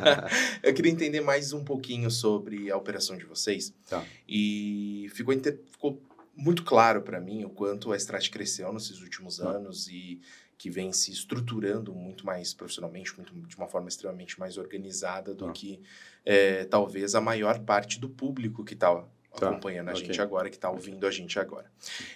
[0.62, 3.74] eu queria entender mais um pouquinho sobre a operação de vocês.
[3.86, 4.02] Tá.
[4.26, 5.34] E ficou,
[5.70, 6.02] ficou
[6.34, 9.50] muito claro para mim o quanto a Strat cresceu nesses últimos tá.
[9.50, 10.20] anos e
[10.58, 15.46] que vem se estruturando muito mais profissionalmente, muito, de uma forma extremamente mais organizada do
[15.46, 15.52] ah.
[15.52, 15.80] que
[16.24, 19.04] é, talvez a maior parte do público que está
[19.38, 19.50] tá.
[19.50, 20.06] acompanhando a okay.
[20.06, 21.70] gente agora, que está ouvindo a gente agora.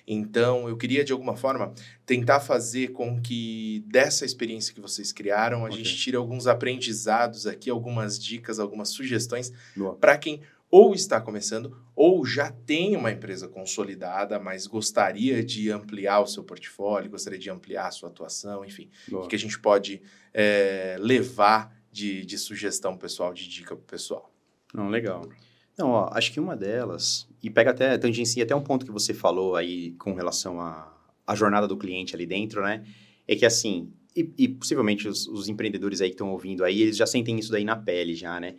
[0.06, 1.74] Então, eu queria, de alguma forma,
[2.06, 5.78] tentar fazer com que dessa experiência que vocês criaram, a okay.
[5.78, 9.52] gente tire alguns aprendizados aqui, algumas dicas, algumas sugestões
[10.00, 16.20] para quem ou está começando ou já tem uma empresa consolidada, mas gostaria de ampliar
[16.20, 18.88] o seu portfólio, gostaria de ampliar a sua atuação, enfim.
[19.10, 20.00] O que a gente pode
[20.32, 24.32] é, levar de, de sugestão pessoal, de dica pessoal?
[24.72, 25.28] Não, legal.
[25.76, 29.12] Não, ó, acho que uma delas, e pega até, tangencia até um ponto que você
[29.12, 30.94] falou aí com relação à,
[31.26, 32.84] à jornada do cliente ali dentro, né?
[33.26, 36.96] É que assim, e, e possivelmente os, os, empreendedores aí que estão ouvindo aí, eles
[36.96, 38.56] já sentem isso daí na pele já, né?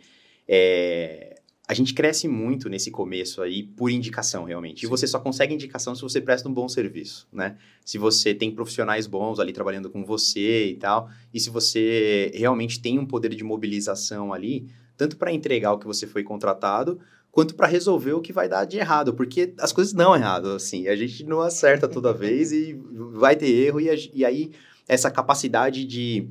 [0.48, 4.80] É, a gente cresce muito nesse começo aí por indicação, realmente.
[4.80, 4.86] Sim.
[4.86, 7.56] E você só consegue indicação se você presta um bom serviço, né?
[7.84, 12.80] Se você tem profissionais bons ali trabalhando com você e tal, e se você realmente
[12.80, 17.54] tem um poder de mobilização ali, tanto para entregar o que você foi contratado, quanto
[17.54, 20.96] para resolver o que vai dar de errado, porque as coisas dão errado, assim, a
[20.96, 22.78] gente não acerta toda vez e
[23.12, 24.52] vai ter erro, e, a, e aí
[24.88, 26.28] essa capacidade de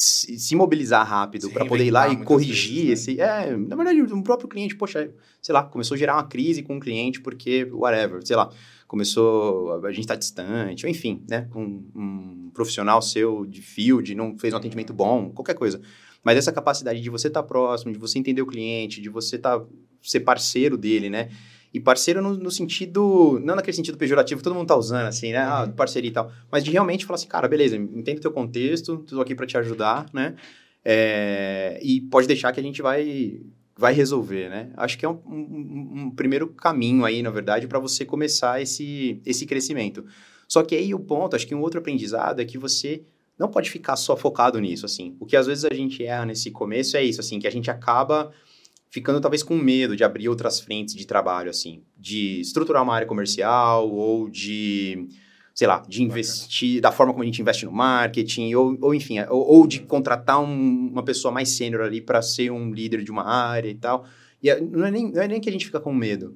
[0.00, 3.12] se, se mobilizar rápido para poder ir lá e corrigir vezes, né?
[3.14, 3.20] esse.
[3.20, 6.78] É, na verdade, um próprio cliente, poxa, sei lá, começou a gerar uma crise com
[6.78, 8.50] o cliente porque, whatever, sei lá,
[8.86, 11.48] começou, a gente está distante, ou enfim, né?
[11.54, 15.80] Um, um, profissional seu de field não fez um atendimento bom, qualquer coisa.
[16.24, 19.38] Mas essa capacidade de você estar tá próximo, de você entender o cliente, de você
[19.38, 19.62] tá,
[20.02, 21.28] ser parceiro dele, né?
[21.72, 25.38] E parceiro no, no, sentido, não naquele sentido pejorativo, todo mundo tá usando, assim, né?
[25.38, 25.72] Ah, uhum.
[25.72, 26.32] parceria e tal.
[26.50, 29.56] Mas de realmente falar assim, cara, beleza, entendo o teu contexto, tô aqui para te
[29.56, 30.34] ajudar, né?
[30.84, 33.40] É, e pode deixar que a gente vai,
[33.76, 34.72] vai resolver, né?
[34.76, 39.20] Acho que é um, um, um primeiro caminho aí, na verdade, para você começar esse,
[39.24, 40.04] esse crescimento.
[40.48, 43.04] Só que aí o ponto, acho que um outro aprendizado é que você
[43.38, 45.16] não pode ficar só focado nisso, assim.
[45.20, 47.70] O que às vezes a gente erra nesse começo é isso, assim, que a gente
[47.70, 48.32] acaba
[48.90, 53.06] ficando talvez com medo de abrir outras frentes de trabalho, assim, de estruturar uma área
[53.06, 55.06] comercial ou de,
[55.54, 59.20] sei lá, de investir, da forma como a gente investe no marketing, ou, ou enfim,
[59.28, 63.12] ou, ou de contratar um, uma pessoa mais sênior ali para ser um líder de
[63.12, 64.04] uma área e tal.
[64.42, 66.34] E não é, nem, não é nem que a gente fica com medo.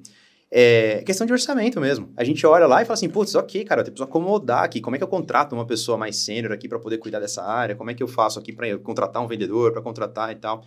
[0.49, 2.13] É questão de orçamento mesmo.
[2.15, 4.79] A gente olha lá e fala assim, putz, ok, cara, eu preciso acomodar aqui.
[4.79, 7.75] Como é que eu contrato uma pessoa mais sênior aqui para poder cuidar dessa área?
[7.75, 10.63] Como é que eu faço aqui para contratar um vendedor, para contratar e tal?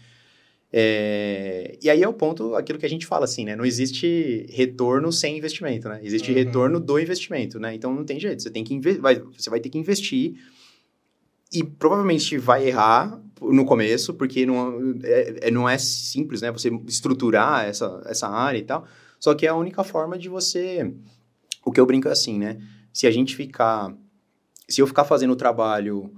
[0.70, 3.57] É, e aí é o ponto, aquilo que a gente fala assim, né?
[3.57, 6.00] Não existe retorno sem investimento, né?
[6.02, 6.37] Existe uhum.
[6.37, 7.74] retorno do investimento, né?
[7.74, 10.35] Então não tem jeito, você tem que vai, você vai ter que investir
[11.50, 16.52] e provavelmente vai errar no começo, porque não é, é, não é simples, né?
[16.52, 18.87] Você estruturar essa, essa área e tal.
[19.18, 20.92] Só que é a única forma de você.
[21.64, 22.61] O que eu brinco é assim, né?
[22.92, 23.94] Se a gente ficar.
[24.68, 26.12] Se eu ficar fazendo o trabalho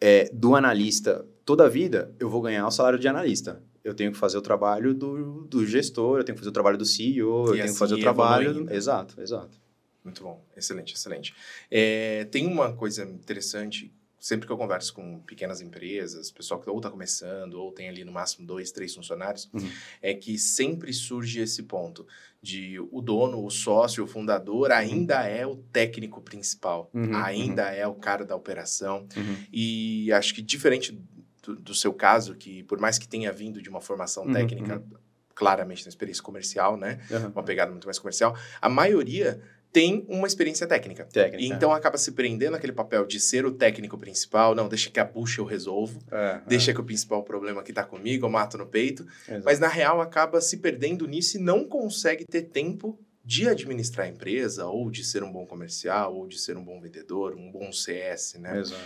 [0.00, 4.10] é, do analista toda a vida, eu vou ganhar o salário de analista eu tenho
[4.10, 7.28] que fazer o trabalho do, do gestor, eu tenho que fazer o trabalho do CEO,
[7.28, 8.72] eu assim tenho que fazer o trabalho.
[8.72, 9.62] Exato, exato.
[10.02, 11.34] Muito bom, excelente, excelente.
[11.70, 16.76] É, tem uma coisa interessante, sempre que eu converso com pequenas empresas, pessoal que ou
[16.78, 19.70] está começando, ou tem ali no máximo dois, três funcionários, uhum.
[20.02, 22.06] é que sempre surge esse ponto
[22.40, 25.26] de o dono, o sócio, o fundador ainda uhum.
[25.26, 27.74] é o técnico principal, uhum, ainda uhum.
[27.74, 29.06] é o cara da operação.
[29.16, 29.36] Uhum.
[29.50, 30.98] E acho que diferente
[31.44, 34.76] do, do, seu caso, que por mais que tenha vindo de uma formação uhum, técnica,
[34.76, 34.98] uhum.
[35.34, 37.00] claramente na experiência comercial, né?
[37.10, 37.28] Uhum.
[37.28, 39.40] Uma pegada muito mais comercial, a maioria
[39.74, 41.04] tem uma experiência técnica.
[41.04, 41.42] técnica.
[41.42, 44.54] E então acaba se prendendo naquele papel de ser o técnico principal.
[44.54, 45.98] Não, deixa que a bucha eu resolvo.
[46.12, 46.74] É, deixa é.
[46.74, 49.04] que o principal problema aqui está comigo, eu mato no peito.
[49.26, 49.42] Exato.
[49.44, 54.10] Mas na real acaba se perdendo nisso e não consegue ter tempo de administrar a
[54.10, 57.72] empresa, ou de ser um bom comercial, ou de ser um bom vendedor, um bom
[57.72, 58.60] CS, né?
[58.60, 58.80] Exato.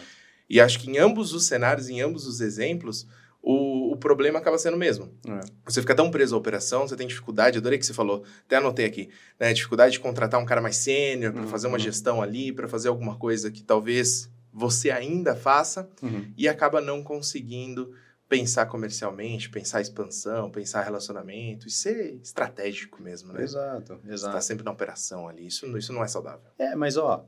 [0.49, 3.07] E acho que em ambos os cenários, em ambos os exemplos,
[3.43, 5.13] o, o problema acaba sendo o mesmo.
[5.27, 5.41] É.
[5.65, 8.87] Você fica tão preso à operação, você tem dificuldade, adorei que você falou, até anotei
[8.87, 9.53] aqui, né?
[9.53, 11.49] Dificuldade de contratar um cara mais sênior para uhum.
[11.49, 16.33] fazer uma gestão ali, para fazer alguma coisa que talvez você ainda faça uhum.
[16.37, 17.95] e acaba não conseguindo
[18.29, 23.43] pensar comercialmente, pensar expansão, pensar relacionamento e ser estratégico mesmo, né?
[23.43, 24.33] Exato, exato.
[24.33, 26.51] Você tá sempre na operação ali, isso, isso não é saudável.
[26.59, 27.27] É, mas ó,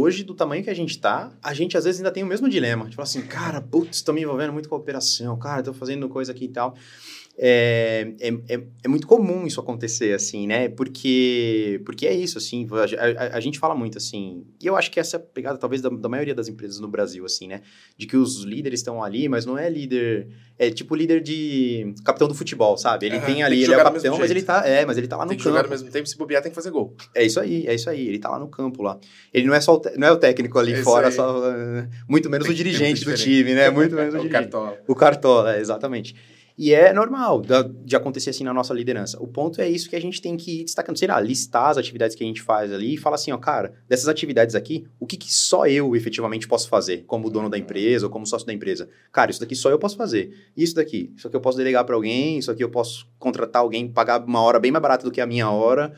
[0.00, 2.48] hoje, do tamanho que a gente tá, a gente às vezes ainda tem o mesmo
[2.48, 2.88] dilema.
[2.88, 6.32] Tipo assim, cara, putz, tô me envolvendo muito com a operação, cara, tô fazendo coisa
[6.32, 6.74] aqui e tal
[7.36, 10.68] é, é, é, é, muito comum isso acontecer, assim, né?
[10.68, 14.88] Porque, porque é isso, assim, a, a, a, gente fala muito, assim, e eu acho
[14.88, 17.62] que essa é a pegada, talvez, da, da maioria das empresas no Brasil, assim, né?
[17.98, 22.28] De que os líderes estão ali, mas não é líder, é tipo líder de capitão
[22.28, 23.06] do futebol, sabe?
[23.06, 25.08] Ele uhum, tem ali, tem ele é o capitão, mas ele tá, é, mas ele
[25.08, 25.44] tá lá no tem campo.
[25.44, 26.94] Tem que jogar ao mesmo tempo, se bobear tem que fazer gol.
[27.12, 28.96] É isso aí, é isso aí, ele tá lá no campo lá.
[29.32, 31.42] Ele não é só o, não é o técnico ali é fora, só,
[32.08, 33.70] muito menos tem o dirigente do time, né?
[33.70, 34.50] Muito menos o, o dirigente.
[34.50, 34.78] Cartola.
[34.86, 36.14] O cartola, exatamente.
[36.56, 37.42] E é normal
[37.84, 39.20] de acontecer assim na nossa liderança.
[39.20, 41.76] O ponto é isso que a gente tem que ir destacando, sei lá, listar as
[41.76, 45.06] atividades que a gente faz ali e falar assim, ó, cara, dessas atividades aqui, o
[45.06, 48.52] que, que só eu efetivamente posso fazer como dono da empresa ou como sócio da
[48.52, 48.88] empresa?
[49.10, 50.32] Cara, isso daqui só eu posso fazer.
[50.56, 53.90] Isso daqui, isso aqui eu posso delegar para alguém, isso aqui eu posso contratar alguém,
[53.90, 55.92] pagar uma hora bem mais barata do que a minha hora.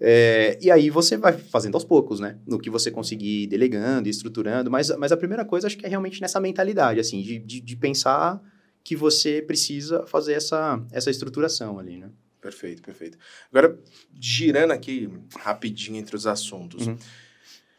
[0.00, 2.38] É, e aí você vai fazendo aos poucos, né?
[2.46, 4.70] No que você conseguir delegando estruturando.
[4.70, 7.76] Mas, mas a primeira coisa acho que é realmente nessa mentalidade, assim, de, de, de
[7.76, 8.40] pensar
[8.82, 12.10] que você precisa fazer essa, essa estruturação ali, né?
[12.40, 13.18] Perfeito, perfeito.
[13.52, 13.78] Agora,
[14.18, 16.86] girando aqui rapidinho entre os assuntos.
[16.86, 16.96] Uhum.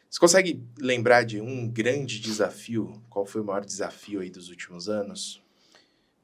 [0.10, 3.02] Você consegue lembrar de um grande desafio?
[3.10, 5.42] Qual foi o maior desafio aí dos últimos anos?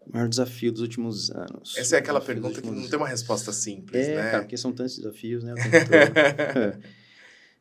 [0.02, 1.76] O maior desafio dos últimos anos.
[1.78, 4.32] Essa é aquela pergunta que não tem uma resposta simples, é, né?
[4.32, 5.54] cara, porque são tantos desafios, né?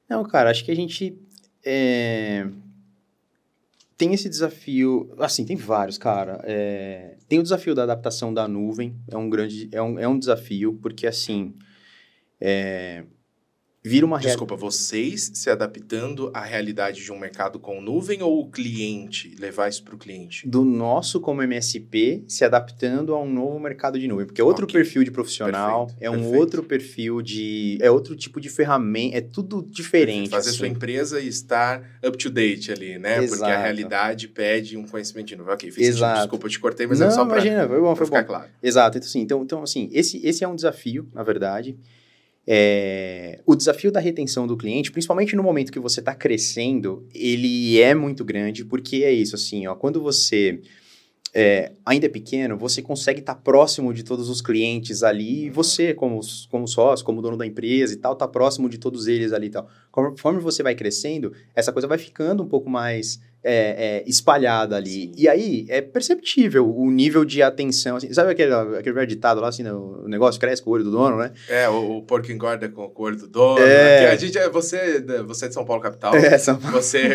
[0.08, 1.18] não, cara, acho que a gente
[1.64, 2.46] é...
[3.96, 5.14] tem esse desafio...
[5.18, 6.40] Assim, tem vários, cara.
[6.44, 7.16] É...
[7.28, 8.94] Tem o desafio da adaptação da nuvem.
[9.08, 9.68] É um grande...
[9.72, 11.54] É um, é um desafio, porque, assim...
[12.40, 13.04] É
[13.88, 18.50] vira uma Desculpa, vocês se adaptando à realidade de um mercado com nuvem ou o
[18.50, 20.48] cliente levar isso para o cliente?
[20.48, 24.64] Do nosso como MSP se adaptando a um novo mercado de nuvem, porque é outro
[24.64, 24.80] okay.
[24.80, 26.38] perfil de profissional, perfeito, é um perfeito.
[26.40, 30.30] outro perfil de é outro tipo de ferramenta, é tudo diferente.
[30.30, 30.58] Fazer assim.
[30.58, 33.18] sua empresa estar up to date ali, né?
[33.18, 33.38] Exato.
[33.38, 35.54] Porque a realidade pede um conhecimento de nuvem.
[35.54, 36.00] OK, fez Exato.
[36.00, 36.22] Sentido.
[36.22, 38.22] Desculpa, eu te cortei, mas é Não, é só para imagina, foi bom, foi ficar
[38.22, 38.26] bom.
[38.26, 38.50] claro.
[38.60, 41.78] Exato, então assim, então, então assim, esse esse é um desafio, na verdade.
[42.48, 47.80] É, o desafio da retenção do cliente, principalmente no momento que você está crescendo, ele
[47.80, 50.60] é muito grande, porque é isso, assim, ó, quando você
[51.34, 55.50] é, ainda é pequeno, você consegue estar tá próximo de todos os clientes ali, e
[55.50, 59.32] você, como, como sócio, como dono da empresa e tal, tá próximo de todos eles
[59.32, 59.68] ali e tal.
[59.90, 65.02] Conforme você vai crescendo, essa coisa vai ficando um pouco mais é, é, espalhada ali.
[65.06, 65.12] Sim.
[65.16, 67.96] E aí é perceptível o nível de atenção.
[67.96, 70.82] Assim, sabe aquele, aquele velho ditado lá, assim, né, o negócio cresce com o olho
[70.82, 71.32] do dono, né?
[71.48, 73.60] É, o, o porco engorda com o olho do dono.
[73.60, 74.10] É.
[74.10, 76.16] A gente, é, você, você é de São Paulo, capital.
[76.16, 76.82] É, São Paulo.
[76.82, 77.08] Você,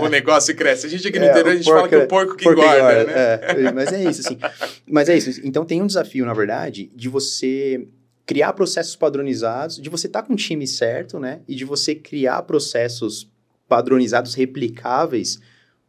[0.00, 0.86] o negócio cresce.
[0.86, 2.60] A gente aqui no é, interior, a gente fala que é o porco que porco
[2.60, 3.66] engorda, engorda, né?
[3.66, 4.38] É, mas é isso, assim.
[4.86, 5.40] Mas é isso.
[5.42, 7.88] Então tem um desafio, na verdade, de você
[8.24, 11.40] criar processos padronizados, de você estar tá com o time certo, né?
[11.48, 13.28] E de você criar processos
[13.68, 15.40] padronizados, replicáveis,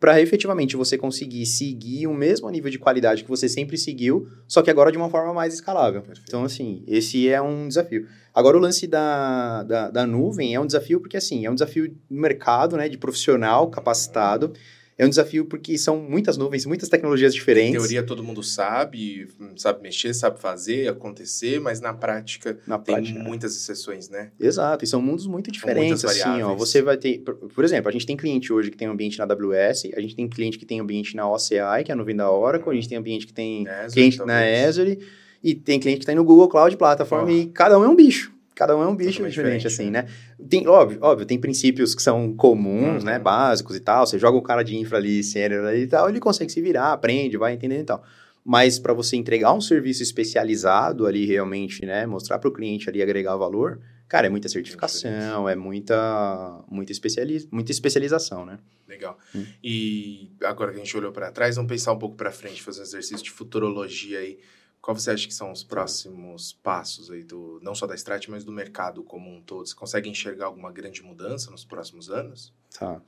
[0.03, 4.61] para efetivamente você conseguir seguir o mesmo nível de qualidade que você sempre seguiu, só
[4.61, 6.01] que agora de uma forma mais escalável.
[6.01, 6.27] Perfeito.
[6.27, 8.05] Então, assim, esse é um desafio.
[8.35, 11.95] Agora, o lance da, da, da, nuvem é um desafio porque, assim, é um desafio
[12.09, 17.33] no mercado, né, de profissional capacitado, é um desafio porque são muitas nuvens, muitas tecnologias
[17.33, 17.75] diferentes.
[17.75, 22.95] Em teoria todo mundo sabe, sabe mexer, sabe fazer, acontecer, mas na prática na tem
[22.95, 23.23] prática, é.
[23.23, 24.31] muitas exceções, né?
[24.39, 26.55] Exato, e são mundos muito diferentes, assim, ó.
[26.55, 29.89] Você vai ter, por exemplo, a gente tem cliente hoje que tem ambiente na AWS,
[29.95, 32.71] a gente tem cliente que tem ambiente na OCI, que é a nuvem da Oracle,
[32.71, 34.63] a gente tem ambiente que tem Azure, cliente talvez.
[34.63, 34.99] na Azure,
[35.43, 37.31] e tem cliente que está no Google Cloud Platform, oh.
[37.31, 40.07] e cada um é um bicho cada um é um bicho diferente, assim, né?
[40.49, 43.09] Tem, óbvio, óbvio, tem princípios que são comuns, uhum.
[43.09, 43.19] né?
[43.19, 44.05] Básicos e tal.
[44.05, 47.37] Você joga o cara de infra ali, sênior e tal, ele consegue se virar, aprende,
[47.37, 48.03] vai entendendo e tal.
[48.45, 52.05] Mas para você entregar um serviço especializado ali realmente, né?
[52.05, 57.47] Mostrar para o cliente ali agregar valor, cara, é muita certificação, é muita, muita, especializ,
[57.49, 58.59] muita especialização, né?
[58.87, 59.17] Legal.
[59.33, 59.45] Hum.
[59.63, 62.81] E agora que a gente olhou para trás, vamos pensar um pouco para frente, fazer
[62.81, 64.37] um exercício de futurologia aí.
[64.83, 68.43] Qual você acha que são os próximos passos aí do não só da Strat, mas
[68.43, 69.65] do mercado como um todo?
[69.65, 72.53] Você consegue enxergar alguma grande mudança nos próximos anos?
[72.77, 73.01] Tá.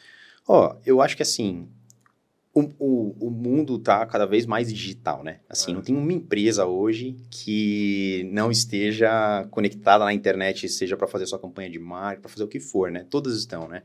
[0.48, 1.68] Ó, eu acho que assim,
[2.54, 5.42] o, o, o mundo tá cada vez mais digital, né?
[5.50, 5.74] Assim, é.
[5.74, 11.40] não tem uma empresa hoje que não esteja conectada na internet, seja para fazer sua
[11.40, 13.06] campanha de marketing, para fazer o que for, né?
[13.10, 13.84] Todas estão, né?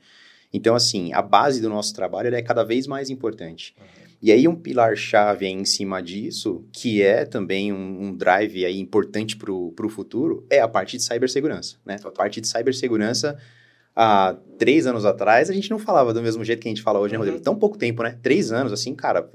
[0.52, 3.74] Então, assim, a base do nosso trabalho é cada vez mais importante.
[3.78, 4.00] Uhum.
[4.22, 9.36] E aí um pilar-chave em cima disso, que é também um, um drive aí importante
[9.36, 11.96] para o futuro, é a parte de cibersegurança, né?
[12.04, 13.38] A parte de cibersegurança
[13.94, 16.98] há três anos atrás, a gente não falava do mesmo jeito que a gente fala
[17.00, 17.38] hoje, né, Rodrigo?
[17.38, 17.42] Uhum.
[17.42, 18.18] Tão pouco tempo, né?
[18.22, 19.29] Três anos, assim, cara,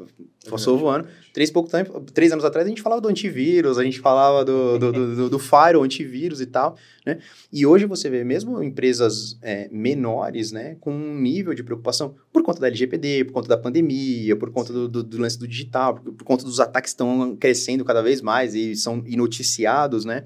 [0.50, 1.08] passou voando.
[1.34, 4.78] Três, pouco tempo, três anos atrás a gente falava do antivírus, a gente falava do,
[4.78, 7.18] do, do, do, do firewall, antivírus e tal, né?
[7.52, 12.44] E hoje você vê mesmo empresas é, menores, né, com um nível de preocupação por
[12.44, 15.96] conta da LGPD, por conta da pandemia, por conta do, do, do lance do digital,
[15.96, 20.24] por, por conta dos ataques que estão crescendo cada vez mais e são inoticiados, né?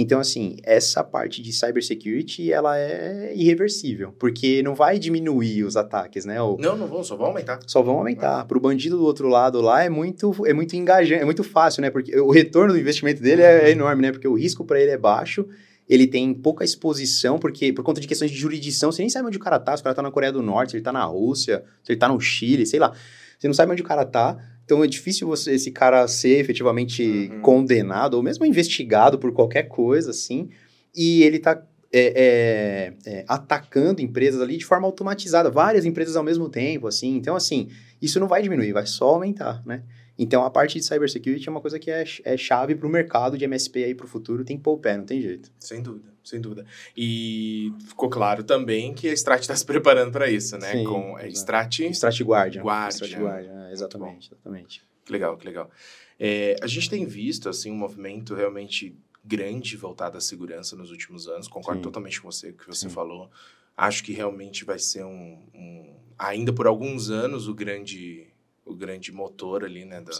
[0.00, 6.24] Então, assim, essa parte de cybersecurity, ela é irreversível, porque não vai diminuir os ataques,
[6.24, 6.40] né?
[6.40, 7.60] O, não, não vão, só vão aumentar.
[7.66, 8.46] Só vão aumentar.
[8.46, 11.82] Para o bandido do outro lado lá é muito, é muito engajante, é muito fácil,
[11.82, 11.90] né?
[11.90, 14.10] Porque o retorno do investimento dele é, é enorme, né?
[14.10, 15.46] Porque o risco para ele é baixo,
[15.86, 19.36] ele tem pouca exposição, porque por conta de questões de jurisdição, você nem sabe onde
[19.36, 21.04] o cara tá, se o cara tá na Coreia do Norte, se ele tá na
[21.04, 22.94] Rússia, se ele tá no Chile, sei lá.
[23.38, 24.38] Você não sabe onde o cara tá,
[24.70, 27.40] então é difícil você, esse cara ser efetivamente uhum.
[27.40, 30.48] condenado ou mesmo investigado por qualquer coisa, assim,
[30.94, 31.60] e ele está
[31.92, 37.16] é, é, é, atacando empresas ali de forma automatizada, várias empresas ao mesmo tempo, assim.
[37.16, 37.68] Então, assim,
[38.00, 39.82] isso não vai diminuir, vai só aumentar, né?
[40.16, 43.36] Então, a parte de cybersecurity é uma coisa que é, é chave para o mercado
[43.36, 45.50] de MSP aí para o futuro, tem que pôr o pé, não tem jeito.
[45.58, 46.64] Sem dúvida, sem dúvida.
[46.96, 50.72] E ficou claro também que a Strat está se preparando para isso, né?
[50.72, 51.80] Sim, Com a Strat...
[51.80, 52.62] Strat Guardian.
[52.62, 52.88] Guardian.
[52.90, 54.82] Strat Guardian, é, exatamente, exatamente.
[55.04, 55.70] Que legal, que legal.
[56.18, 61.26] É, a gente tem visto, assim, um movimento realmente grande voltado à segurança nos últimos
[61.28, 61.48] anos.
[61.48, 61.82] Concordo Sim.
[61.82, 62.94] totalmente com você, que você Sim.
[62.94, 63.30] falou.
[63.76, 68.26] Acho que realmente vai ser um, um- ainda por alguns anos, o grande,
[68.72, 70.12] o grande motor ali, né, da,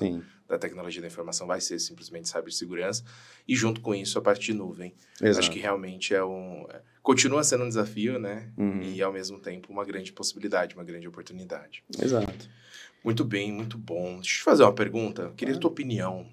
[0.48, 3.04] da tecnologia da informação vai ser simplesmente cibersegurança.
[3.46, 4.94] E junto com isso, a parte de nuvem.
[5.20, 5.38] exato.
[5.38, 6.66] Acho que realmente é um...
[6.70, 8.52] é- Continua sendo um desafio, né?
[8.58, 11.82] Uhum, E, ao mesmo tempo, uma grande possibilidade, uma grande oportunidade.
[11.98, 12.48] Exato.
[13.02, 14.16] Muito bem, muito bom.
[14.16, 15.22] Deixa eu te fazer uma pergunta.
[15.22, 16.28] Eu Queria a tua opinião.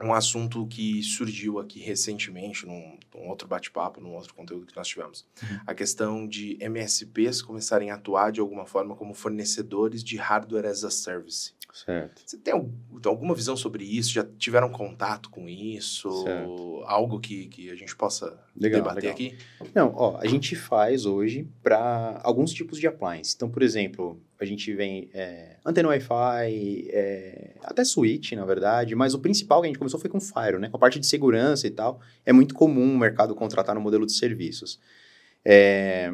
[0.00, 4.86] Um assunto que surgiu aqui recentemente, num, num outro bate-papo, num outro conteúdo que nós
[4.86, 5.26] tivemos.
[5.42, 5.58] Uhum.
[5.66, 10.84] A questão de MSPs começarem a atuar de alguma forma como fornecedores de hardware as
[10.84, 11.52] a service.
[11.72, 12.22] Certo.
[12.24, 12.68] Você tem al-
[13.04, 14.10] alguma visão sobre isso?
[14.12, 16.10] Já tiveram contato com isso?
[16.24, 16.82] Certo.
[16.86, 19.14] Algo que, que a gente possa Legal, debater legal.
[19.14, 19.36] aqui?
[19.74, 23.34] Não, ó, a gente faz hoje para alguns tipos de appliance.
[23.36, 29.12] Então, por exemplo, a gente vem é, antena Wi-Fi, é, até switch, na verdade, mas
[29.14, 30.68] o principal que a gente começou foi com Fire, né?
[30.70, 32.00] Com a parte de segurança e tal.
[32.24, 34.80] É muito comum o mercado contratar no modelo de serviços.
[35.44, 36.12] É,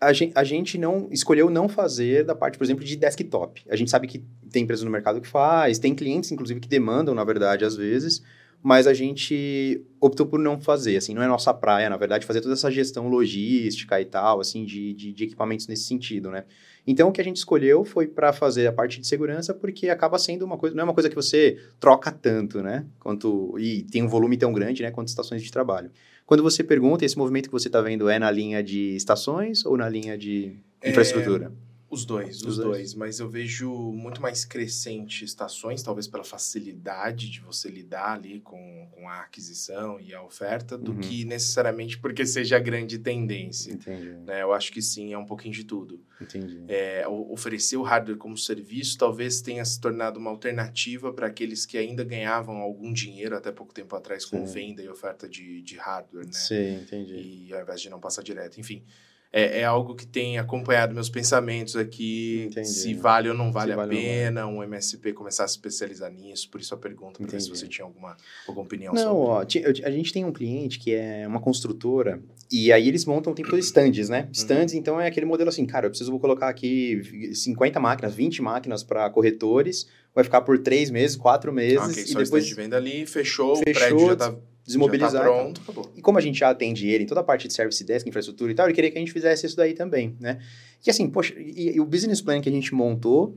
[0.00, 3.62] a, gen- a gente não escolheu não fazer da parte, por exemplo, de desktop.
[3.68, 7.14] A gente sabe que tem empresas no mercado que faz, tem clientes, inclusive, que demandam,
[7.14, 8.22] na verdade, às vezes,
[8.62, 12.40] mas a gente optou por não fazer, assim, não é nossa praia, na verdade, fazer
[12.40, 16.44] toda essa gestão logística e tal, assim, de, de, de equipamentos nesse sentido, né?
[16.86, 20.18] Então, o que a gente escolheu foi para fazer a parte de segurança, porque acaba
[20.18, 22.86] sendo uma coisa, não é uma coisa que você troca tanto, né?
[22.98, 25.90] Quanto, e tem um volume tão grande, né, quanto estações de trabalho.
[26.26, 29.76] Quando você pergunta, esse movimento que você está vendo é na linha de estações ou
[29.76, 31.52] na linha de É, infraestrutura?
[31.94, 32.68] Os dois, os, Os dois.
[32.68, 32.94] dois.
[32.94, 38.88] Mas eu vejo muito mais crescente estações, talvez pela facilidade de você lidar ali com,
[38.92, 41.00] com a aquisição e a oferta, do Uhum.
[41.00, 43.72] que necessariamente porque seja a grande tendência.
[43.72, 44.42] Entendi, Né?
[44.42, 46.00] Eu acho que sim, é um pouquinho de tudo.
[46.20, 46.64] entendi.
[46.68, 51.76] É, oferecer o hardware como serviço talvez tenha se tornado uma alternativa para aqueles que
[51.78, 54.52] ainda ganhavam algum dinheiro até pouco tempo atrás com Sim.
[54.52, 56.32] venda e oferta de, de hardware, né?
[56.32, 57.14] Sim, entendi.
[57.48, 58.58] e ao invés de não passar direto.
[58.60, 58.82] Enfim,
[59.36, 62.68] é, é algo que tem acompanhado meus pensamentos aqui, Entendi.
[62.68, 65.54] se vale ou não vale Se a vale não pena um MSP começar a se
[65.54, 66.48] especializar nisso.
[66.48, 68.16] Por isso a pergunta, para ver se você tinha alguma,
[68.46, 69.58] alguma opinião Não, sobre.
[69.60, 72.22] eu- a gente tem um cliente que é uma construtora
[72.52, 74.12] e aí eles montam o tempo todo stands, Uhum.
[74.14, 74.28] né?
[74.32, 77.02] Stands, então é aquele modelo assim, cara, eu preciso vou colocar aqui
[77.34, 82.02] 50 máquinas, 20 máquinas para corretores, vai ficar por três meses, quatro meses Ah, ok,
[82.04, 84.34] e só o depois de venda ali, fechou, o Fechou, prédio já tá,
[84.66, 85.12] desmobilizar.
[85.12, 85.34] tá e tal.
[85.42, 85.92] pronto, acabou.
[85.96, 88.50] E como a gente já atende ele em toda a parte de service desk, infraestrutura
[88.50, 90.38] e tal, ele queria que a gente fizesse isso daí também, né?
[90.86, 93.36] E assim, poxa, e, e o business plan que a gente montou,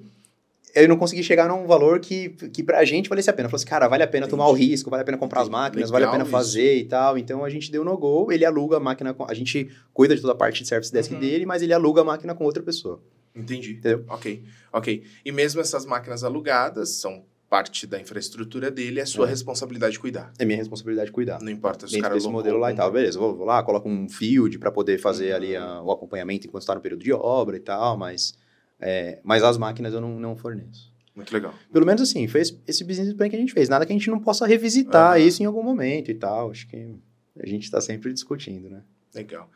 [0.76, 3.48] eu não consegui chegar num valor que, que pra gente valesse a pena.
[3.48, 4.70] Eu falei assim, cara, vale a pena tomar o Entendi.
[4.72, 5.60] risco, vale a pena comprar as Entendi.
[5.62, 7.18] máquinas, vale a Legal pena fazer e tal.
[7.18, 10.22] Então a gente deu no go, ele aluga a máquina, com, a gente cuida de
[10.22, 11.20] toda a parte de service desk Uhum.
[11.20, 13.02] dele, mas ele aluga a máquina com outra pessoa.
[13.36, 13.74] Entendi.
[13.74, 14.04] Entendeu?
[14.10, 15.04] Ok, ok.
[15.26, 19.30] E mesmo essas máquinas alugadas são parte da infraestrutura dele, é sua É.
[19.30, 20.34] responsabilidade cuidar.
[20.38, 21.40] É minha responsabilidade cuidar.
[21.42, 23.46] Não importa se o Dentro cara desse alugou modelo lá e tal, beleza, vou, vou
[23.46, 25.64] lá, coloco um field para poder fazer ali Uhum.
[25.64, 28.38] a- o acompanhamento enquanto está no período de obra e tal, mas,
[28.80, 30.92] é, mas as máquinas eu não, não forneço.
[31.16, 31.54] Muito legal.
[31.72, 33.70] Pelo menos assim, foi esse, esse business plan que a gente fez.
[33.70, 35.20] Nada que a gente não possa revisitar Aham.
[35.26, 36.52] isso em algum momento e tal.
[36.52, 36.94] Acho que
[37.40, 38.84] a gente está sempre discutindo, né?
[39.16, 39.50] Legal.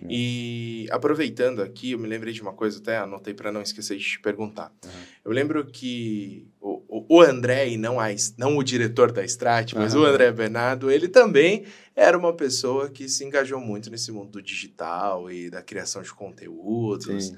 [0.00, 0.06] É.
[0.08, 4.04] E aproveitando aqui, eu me lembrei de uma coisa, até anotei para não esquecer de
[4.04, 4.72] te perguntar.
[4.84, 4.90] Uhum.
[5.24, 6.46] Eu lembro que
[7.08, 8.06] o, o, o André, e não, a,
[8.36, 10.10] não o diretor da Strat, mas o Aham.
[10.10, 11.64] André Bernardo, ele também
[11.96, 16.12] era uma pessoa que se engajou muito nesse mundo do digital e da criação de
[16.12, 17.32] conteúdos.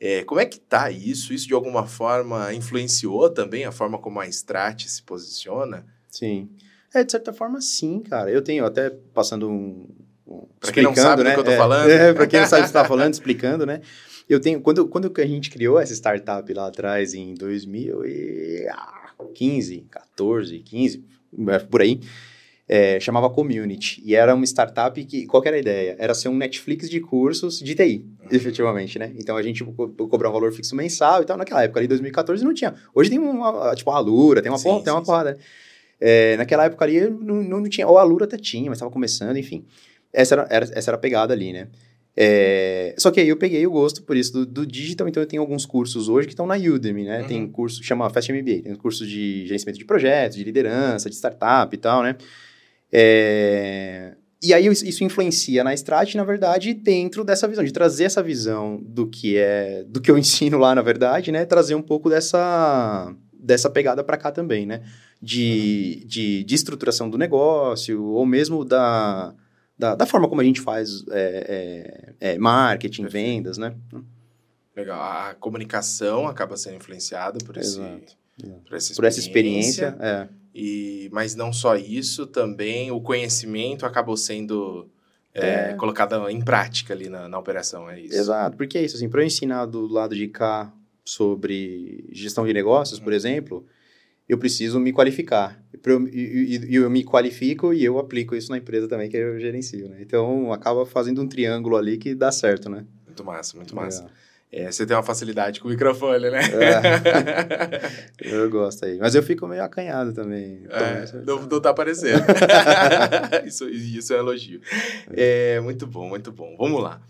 [0.00, 1.32] É, como é que tá isso?
[1.32, 5.86] Isso de alguma forma influenciou também a forma como a Strat se posiciona?
[6.10, 6.50] Sim.
[6.94, 8.30] É, de certa forma, sim, cara.
[8.30, 9.86] Eu tenho até passando um.
[10.26, 11.34] um Pra quem não sabe do né?
[11.34, 11.90] que eu tô É, falando.
[11.90, 13.80] É, pra quem não sabe o que você tá falando, explicando, né?
[14.28, 14.60] Eu tenho.
[14.60, 17.34] Quando, quando a gente criou essa startup lá atrás, em
[19.18, 21.04] 2015, 14, 15,
[21.48, 22.00] é, por aí.
[22.68, 24.02] é, chamava Community.
[24.04, 25.24] E era uma startup que.
[25.26, 25.96] Qual que era a ideia?
[25.98, 29.12] Era ser um Netflix de cursos de TI, efetivamente, né?
[29.16, 31.36] Então a gente co cobrar um valor fixo mensal e tal.
[31.36, 32.74] Naquela época ali, 2014, não tinha.
[32.94, 35.32] Hoje tem uma, tipo, a Alura, tem uma, Sim, porra, tem uma sim, porrada.
[35.34, 35.38] né?
[36.00, 37.86] É, naquela época ali não, não, não tinha.
[37.86, 39.64] Ou a Alura até tinha, mas estava começando, enfim.
[40.12, 41.68] Essa era, era- essa era a pegada ali, né?
[42.18, 45.26] É, só que aí eu peguei o gosto por isso do, do digital, então eu
[45.26, 47.20] tenho alguns cursos hoje que estão na Udemy, né?
[47.20, 47.26] Uhum.
[47.26, 51.74] Tem curso, chama Fast MBA, tem curso de gerenciamento de projetos, de liderança, de startup
[51.74, 52.16] e tal, né?
[52.90, 58.22] É, e aí isso influencia na Strat, na verdade, dentro dessa visão, de trazer essa
[58.22, 61.44] visão do que é, do que eu ensino lá, na verdade, né?
[61.44, 64.82] Trazer um pouco dessa, dessa pegada para cá também, né?
[65.20, 69.34] De, de, de estruturação do negócio, ou mesmo da,
[69.78, 73.26] da, da forma como a gente faz é, é, é, marketing, Perfeito.
[73.34, 73.74] vendas, né?
[74.74, 75.00] Legal.
[75.00, 78.16] A comunicação acaba sendo influenciada por esse, Exato.
[78.66, 78.96] por essa experiência.
[78.96, 80.28] Por essa experiência, é.
[80.54, 84.88] E, mas não só isso, também o conhecimento acabou sendo
[85.34, 85.74] é, É.
[85.74, 88.14] colocado em prática ali na, na operação, é isso.
[88.14, 90.72] Exato, porque é isso, assim, para eu ensinar do lado de cá
[91.04, 93.66] sobre gestão de negócios, por exemplo,
[94.28, 95.60] eu preciso me qualificar.
[96.12, 99.98] E eu- me qualifico e eu aplico isso na empresa também que eu gerencio, né?
[100.00, 102.84] Então, acaba fazendo um triângulo ali que dá certo, né?
[103.06, 104.02] Muito massa, muito massa.
[104.02, 104.16] Legal.
[104.52, 106.40] É, você tem uma facilidade com o microfone, né?
[108.24, 108.96] Eu gosto aí.
[108.98, 110.62] Mas eu fico meio acanhado também.
[110.70, 112.22] É, não, não tá aparecendo.
[113.44, 114.60] isso, isso é um elogio.
[115.12, 116.56] É, muito bom, muito bom.
[116.56, 117.00] Vamos lá.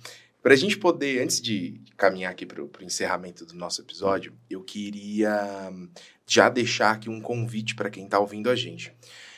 [0.47, 4.63] Para a gente poder, antes de caminhar aqui para o encerramento do nosso episódio, eu
[4.63, 5.89] queria hum,
[6.25, 8.93] já deixar aqui um convite para quem está ouvindo a gente.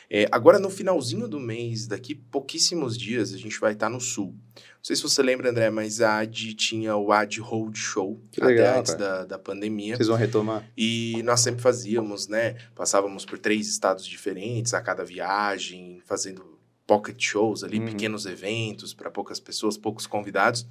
[0.07, 4.35] É, agora, no finalzinho do mês, daqui pouquíssimos dias, a gente vai estar no Sul.
[4.55, 8.39] Não sei se você lembra, André, mas a AD tinha o AD Road Show Que
[8.39, 9.95] até legal, antes da, da pandemia.
[9.95, 10.63] Vocês vão retomar?
[10.77, 12.55] E nós sempre fazíamos, né?
[12.75, 16.58] Passávamos por três estados diferentes a cada viagem, fazendo
[16.89, 17.85] pocket shows ali, Uhum.
[17.85, 20.65] pequenos eventos para poucas pessoas, poucos convidados.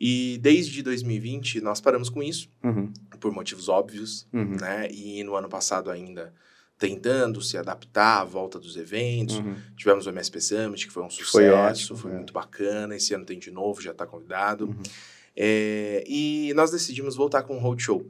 [0.00, 2.90] E desde 2020 nós paramos com isso, Uhum.
[3.20, 4.56] por motivos óbvios, Uhum.
[4.58, 4.88] né?
[4.90, 6.32] E no ano passado ainda
[6.78, 9.36] tentando se adaptar à volta dos eventos.
[9.36, 9.54] Uhum.
[9.76, 12.16] Tivemos o MSP Summit, que foi um sucesso, Foi foi, ótimo, é.
[12.16, 12.96] muito bacana.
[12.96, 14.64] Esse ano tem de novo, já está convidado.
[14.68, 14.82] Uhum.
[15.36, 18.02] É, e nós decidimos voltar com um roadshow.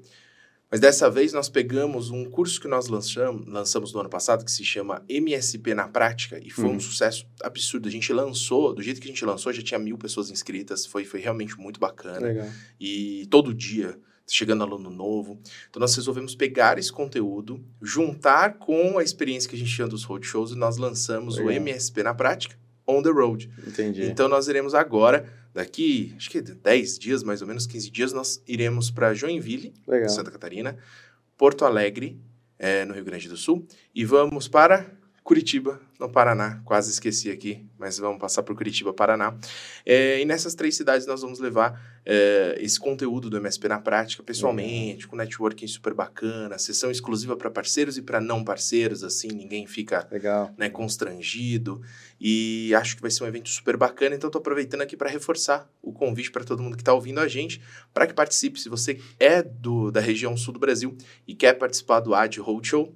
[0.71, 4.51] Mas dessa vez nós pegamos um curso que nós lançamos, lançamos no ano passado, que
[4.53, 6.77] se chama MSP na Prática, e foi Uhum.
[6.77, 7.89] um sucesso absurdo.
[7.89, 11.05] A gente lançou, do jeito que a gente lançou, já tinha mil pessoas inscritas, foi,
[11.05, 12.21] foi realmente muito bacana.
[12.21, 12.47] Legal.
[12.79, 13.99] E todo dia
[14.33, 15.41] chegando aluno novo.
[15.69, 20.05] Então nós resolvemos pegar esse conteúdo, juntar com a experiência que a gente tinha dos
[20.05, 21.55] roadshows e nós lançamos o Legal.
[21.55, 22.57] MSP na Prática,
[22.87, 23.51] on the road.
[23.67, 24.05] Entendi.
[24.05, 28.43] Então nós iremos agora, daqui, acho que 10 dias, mais ou menos 15 dias, nós
[28.47, 30.09] iremos para Joinville, Legal.
[30.09, 30.77] Santa Catarina,
[31.37, 32.21] Porto Alegre,
[32.59, 36.61] eh, no Rio Grande do Sul, e vamos para Curitiba, no Paraná.
[36.65, 39.37] Quase esqueci aqui, mas vamos passar por Curitiba, Paraná.
[39.85, 44.23] Eh, e nessas três cidades nós vamos levar eh, esse conteúdo do MSP na prática,
[44.23, 49.67] pessoalmente, com networking super bacana, sessão exclusiva para parceiros e para não parceiros, assim, ninguém
[49.67, 50.53] fica Legal.
[50.57, 51.83] né, constrangido.
[52.19, 54.15] E acho que vai ser um evento super bacana.
[54.15, 57.29] Então, estou aproveitando aqui para reforçar o convite para todo mundo que está ouvindo a
[57.29, 57.61] gente,
[57.93, 58.59] para que participe.
[58.59, 60.97] Se você é do, da região sul do Brasil
[61.27, 62.95] e quer participar do AD Roadshow,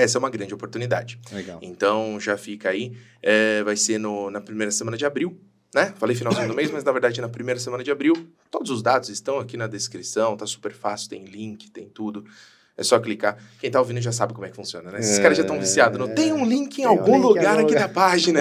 [0.00, 1.18] essa é uma grande oportunidade.
[1.32, 1.58] Legal.
[1.62, 2.96] Então, já fica aí.
[3.22, 5.38] É, vai ser no, na primeira semana de abril.
[5.74, 5.92] Né?
[5.98, 8.14] Falei finalzinho do mês, mas na verdade na primeira semana de abril.
[8.50, 12.24] Todos os dados estão aqui na descrição, tá super fácil, tem link, tem tudo.
[12.78, 13.36] É só clicar.
[13.58, 15.00] Quem tá ouvindo já sabe como é que funciona, né?
[15.00, 15.98] Esses É, caras já estão viciados.
[15.98, 18.38] Não tem um link em um algum link lugar aqui na página.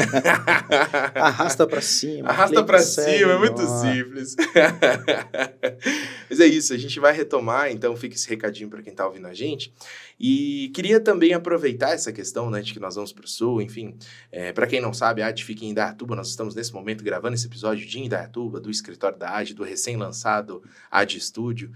[1.16, 2.30] Arrasta pra cima.
[2.30, 3.82] Arrasta segue, cima, é muito ó.
[3.82, 4.36] simples.
[6.30, 9.26] Mas é isso, a gente vai retomar, então fica esse recadinho para quem tá ouvindo
[9.26, 9.74] a gente.
[10.20, 13.98] E queria também aproveitar essa questão, né, de que nós vamos pro sul, enfim.
[14.32, 17.34] É, para quem não sabe, a AD fica em Indaiatuba, nós estamos nesse momento gravando
[17.34, 20.62] esse episódio de Indaiatuba, do escritório da AD, do recém-lançado
[20.92, 21.72] AD Studio.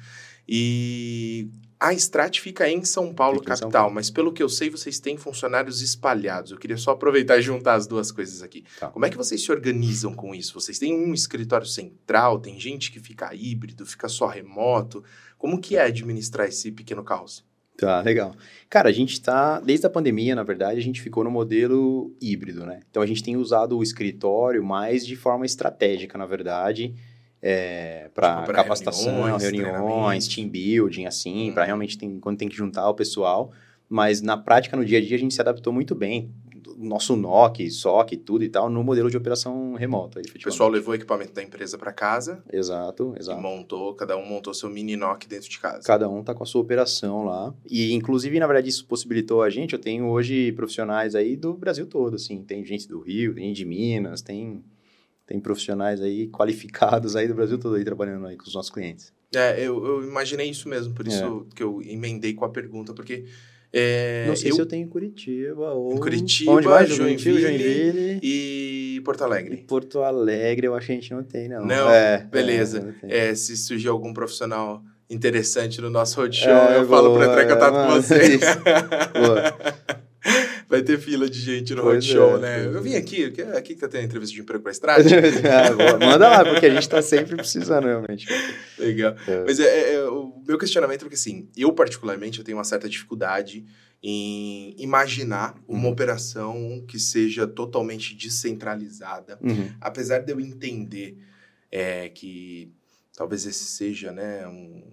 [0.47, 1.49] E
[1.81, 3.95] a Strat fica em São Paulo, Fica em São capital, Paulo.
[3.95, 6.51] mas pelo que eu sei, vocês têm funcionários espalhados.
[6.51, 8.63] Eu queria só aproveitar e juntar as duas coisas aqui.
[8.79, 8.89] Tá.
[8.89, 10.53] Como é que vocês se organizam com isso?
[10.53, 15.03] Vocês têm um escritório central, tem gente que fica híbrido, fica só remoto.
[15.39, 17.43] Como que é administrar esse pequeno caos?
[17.75, 18.35] Tá, legal.
[18.69, 22.63] Cara, a gente tá, desde a pandemia, na verdade, a gente ficou no modelo híbrido,
[22.63, 22.81] né?
[22.91, 26.93] Então a gente tem usado o escritório mais de forma estratégica, na verdade,
[27.41, 31.53] é, para Tipo, capacitação, reuniões, reuniões, team building, assim, Hum.
[31.53, 33.51] para realmente tem, quando tem que juntar o pessoal.
[33.89, 36.31] Mas na prática, no dia a dia, a gente se adaptou muito bem.
[36.77, 40.19] O Nosso NOC, SOC, tudo e tal, no modelo de operação remota.
[40.19, 43.39] O pessoal levou o equipamento da empresa para casa Exato, e exato.
[43.41, 45.83] montou, cada um montou seu mini NOC dentro de casa.
[45.85, 47.53] Cada um tá com a sua operação lá.
[47.69, 49.73] E, inclusive, na verdade, isso possibilitou a gente.
[49.73, 52.41] Eu tenho hoje profissionais aí do Brasil todo, assim.
[52.43, 54.63] Tem gente do Rio, tem de Minas, tem,
[55.25, 59.13] tem profissionais aí qualificados aí do Brasil todo aí trabalhando aí com os nossos clientes.
[59.33, 63.25] É, eu, eu imaginei isso mesmo, por isso que eu emendei com a pergunta, porque
[63.73, 65.93] é, Não sei eu se eu tenho em Curitiba ou...
[65.93, 66.89] Em Curitiba, Onde mais?
[66.89, 68.19] Joinville Joinville.
[68.21, 69.57] e Porto E Alegre.
[69.65, 71.65] Porto Alegre, eu acho que a gente não tem, não.
[71.65, 71.89] Não?
[71.89, 72.79] É, Beleza.
[72.79, 73.13] é, não.
[73.13, 77.43] É, se surgir algum profissional interessante no nosso roadshow, É, eu falo para boa, entrar
[77.45, 78.39] em contato com você.
[80.71, 82.65] Vai ter fila de gente no Pois roadshow, é, né?
[82.65, 82.81] Eu é.
[82.81, 85.03] vim aqui, que- aqui que eu tenho entrevista de emprego para estrada.
[85.43, 85.97] Ah.
[85.99, 88.25] Manda lá, porque a gente tá sempre precisando, realmente.
[88.79, 89.13] Legal.
[89.27, 89.43] É.
[89.43, 92.63] Mas é, é- é o meu questionamento é porque, assim, eu particularmente eu tenho uma
[92.63, 93.65] certa dificuldade
[94.01, 95.91] em imaginar uma Uhum.
[95.91, 99.37] operação que seja totalmente descentralizada.
[99.41, 99.69] Uhum.
[99.79, 101.17] Apesar de eu entender
[101.71, 102.71] é, que
[103.15, 104.83] talvez esse seja né, um,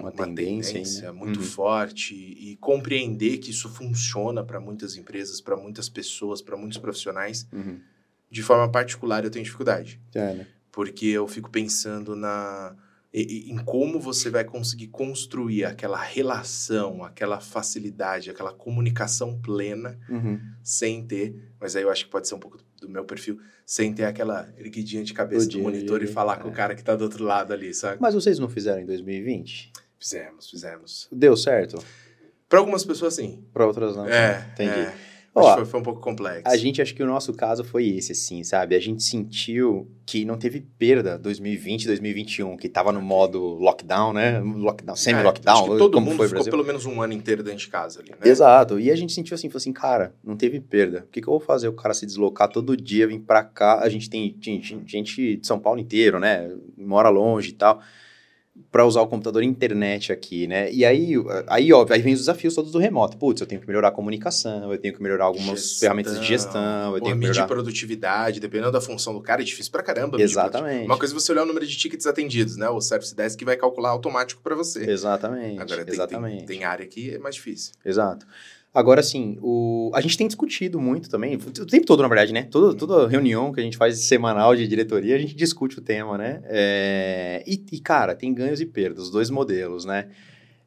[0.00, 1.18] uma, tendência, tendência né?
[1.18, 1.46] muito Uhum.
[1.46, 7.46] forte e compreender que isso funciona para muitas empresas, para muitas pessoas, para muitos profissionais,
[7.52, 7.78] Uhum.
[8.30, 10.00] de forma particular eu tenho dificuldade.
[10.14, 10.46] É, né?
[10.72, 12.76] Porque eu fico pensando na
[13.12, 20.38] em como você vai conseguir construir aquela relação, aquela facilidade, aquela comunicação plena Uhum.
[20.62, 23.92] sem ter, mas aí eu acho que pode ser um pouco do meu perfil, sem
[23.92, 26.50] ter aquela erguidinha de cabeça Do do dia, monitor dia, e falar com é.
[26.52, 27.98] o cara que tá do outro lado ali, sabe?
[28.00, 29.72] Mas vocês não fizeram em 2020?
[30.00, 31.08] Fizemos, fizemos.
[31.12, 31.78] Deu certo?
[32.48, 33.44] Para algumas pessoas, sim.
[33.52, 34.08] Para outras não?
[34.08, 34.70] É, Entendi.
[34.80, 34.94] é.
[35.32, 36.42] Ó, Acho que foi, foi um pouco complexo.
[36.48, 38.74] A gente, acho que o nosso caso foi esse, assim, sabe?
[38.74, 44.40] A gente sentiu que não teve perda 2020, 2021, que tava no modo lockdown, né?
[44.40, 46.50] Lockdown, É, semi-lockdown, que todo mundo foi ficou Brasil.
[46.50, 48.16] pelo menos um ano inteiro dentro de casa ali, né?
[48.24, 48.80] Exato.
[48.80, 51.04] E a gente sentiu assim, falou assim, cara, não teve perda.
[51.06, 51.68] O que, que eu vou fazer?
[51.68, 53.78] O cara se deslocar todo dia, vir pra cá.
[53.82, 56.50] A gente tem, tem gente de São Paulo inteiro, né?
[56.76, 57.80] Mora longe e tal.
[58.70, 60.70] Pra usar o computador internet aqui, né?
[60.72, 61.14] E aí,
[61.46, 63.16] aí, óbvio, aí vem os desafios todos do remoto.
[63.16, 66.26] Putz, eu tenho que melhorar a comunicação, eu tenho que melhorar algumas Gestão, ferramentas de
[66.26, 67.46] gestão, eu tenho que medir melhorar.
[67.46, 70.20] produtividade, dependendo da função do cara, é difícil pra caramba.
[70.20, 70.84] Exatamente.
[70.84, 72.68] Uma coisa é você olhar o número de tickets atendidos, né?
[72.68, 74.88] O Service Desk que vai calcular automático pra você.
[74.90, 75.60] Exatamente.
[75.60, 76.38] Agora, tem, exatamente.
[76.38, 77.72] tem, tem área que é mais difícil.
[77.84, 78.26] Exato.
[78.72, 79.90] Agora, assim, o...
[79.94, 82.44] a gente tem discutido muito também, o tempo todo, na verdade, né?
[82.44, 86.16] Toda, toda reunião que a gente faz semanal de diretoria, a gente discute o tema,
[86.16, 86.40] né?
[86.44, 90.08] É, E, e, cara, tem ganhos e perdas, os dois modelos, né?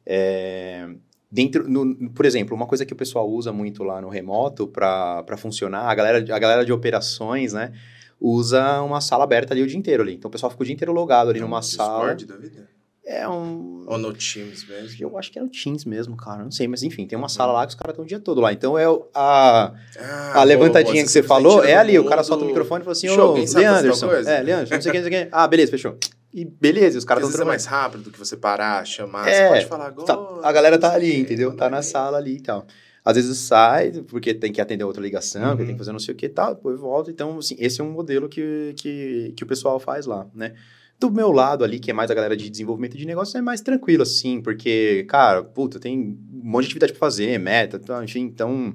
[0.06, 0.86] É,
[1.30, 5.36] Dentro, no- por exemplo, uma coisa que o pessoal usa muito lá no remoto para
[5.36, 7.72] funcionar, a galera, a galera de operações, né?
[8.20, 10.14] Usa uma sala aberta ali o dia inteiro ali.
[10.14, 12.14] Então o pessoal fica o dia inteiro logado ali numa sala.
[12.14, 12.68] Discord da vida?
[13.06, 13.84] É um.
[13.86, 14.96] Ou no Teams mesmo?
[14.98, 16.42] Eu acho que é o Teams mesmo, cara.
[16.42, 18.40] Não sei, mas enfim, tem uma sala lá que os caras estão o dia todo
[18.40, 18.50] lá.
[18.52, 21.98] Então é a, Ah, a levantadinha boa, que você simplesmente falou é ali.
[21.98, 24.08] O cara solta o microfone e fala assim: Show, Ô, Leanderson.
[24.08, 24.30] coisa?
[24.30, 25.28] É, Leanderson, não sei o que, não sei o que.
[25.36, 25.98] Ah, beleza, fechou.
[26.32, 29.28] E beleza, os Porque caras vezes é estão mais rápido do que você parar, chamar.
[29.28, 30.06] É, você pode falar agora.
[30.06, 31.54] Tá- a galera tá ali, entendeu?
[31.54, 32.66] Tá na sala ali e tal.
[33.04, 35.66] Às vezes sai, porque tem que atender outra ligação, porque Uhum.
[35.66, 37.10] tem que fazer não sei o que e tal, depois volta.
[37.10, 40.54] Então, assim, esse é um modelo que, que, que o pessoal faz lá, né?
[40.98, 43.60] Do meu lado ali, que é mais a galera de desenvolvimento de negócio, é mais
[43.60, 48.74] tranquilo, assim, porque, cara, puta, tem um monte de atividade pra fazer, meta, enfim, então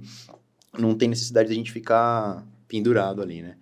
[0.77, 3.55] não tem necessidade de a gente ficar pendurado ali, né?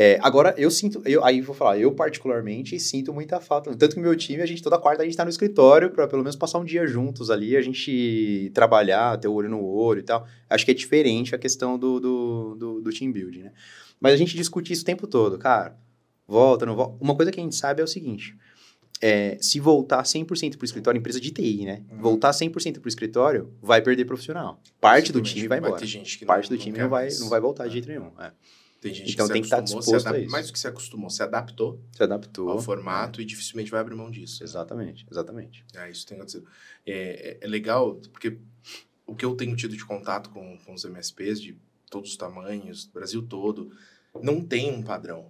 [0.00, 3.74] É, agora, eu sinto, eu, aí vou falar, eu particularmente sinto muita falta.
[3.74, 6.22] Tanto que meu time, a gente toda quarta a gente tá no escritório para pelo
[6.22, 10.04] menos passar um dia juntos ali, a gente trabalhar, ter o olho no olho e
[10.04, 10.24] tal.
[10.48, 13.52] Acho que é diferente a questão do, do, do, do team building, né?
[14.00, 15.76] Mas a gente discute isso o tempo todo, cara.
[16.28, 16.96] Volta, não volta.
[17.02, 18.36] Uma coisa que a gente sabe é o seguinte:
[19.00, 21.82] é, se voltar 100% pro escritório, empresa de TI, né?
[21.90, 22.00] Uhum.
[22.02, 24.60] Voltar 100% pro escritório, vai perder profissional.
[24.80, 25.84] Parte do time vai embora.
[25.86, 27.18] gente que Parte não- do time quer não vai, mais.
[27.20, 28.12] não vai voltar de jeito nenhum.
[28.20, 28.30] É.
[28.80, 30.30] Tem gente Então que tem que estar se disposto a isso.
[30.30, 32.48] Mais do que se acostumou, se adaptou Se adaptou.
[32.48, 34.44] ao formato e dificilmente vai abrir mão disso.
[34.44, 35.64] Exatamente, exatamente.
[35.74, 36.46] É, isso tem acontecido.
[36.86, 38.38] É, é, é legal, porque
[39.04, 41.56] o que eu tenho tido de contato com, com os MSPs de
[41.90, 43.72] todos os tamanhos, Brasil todo,
[44.22, 45.26] não tem um padrão.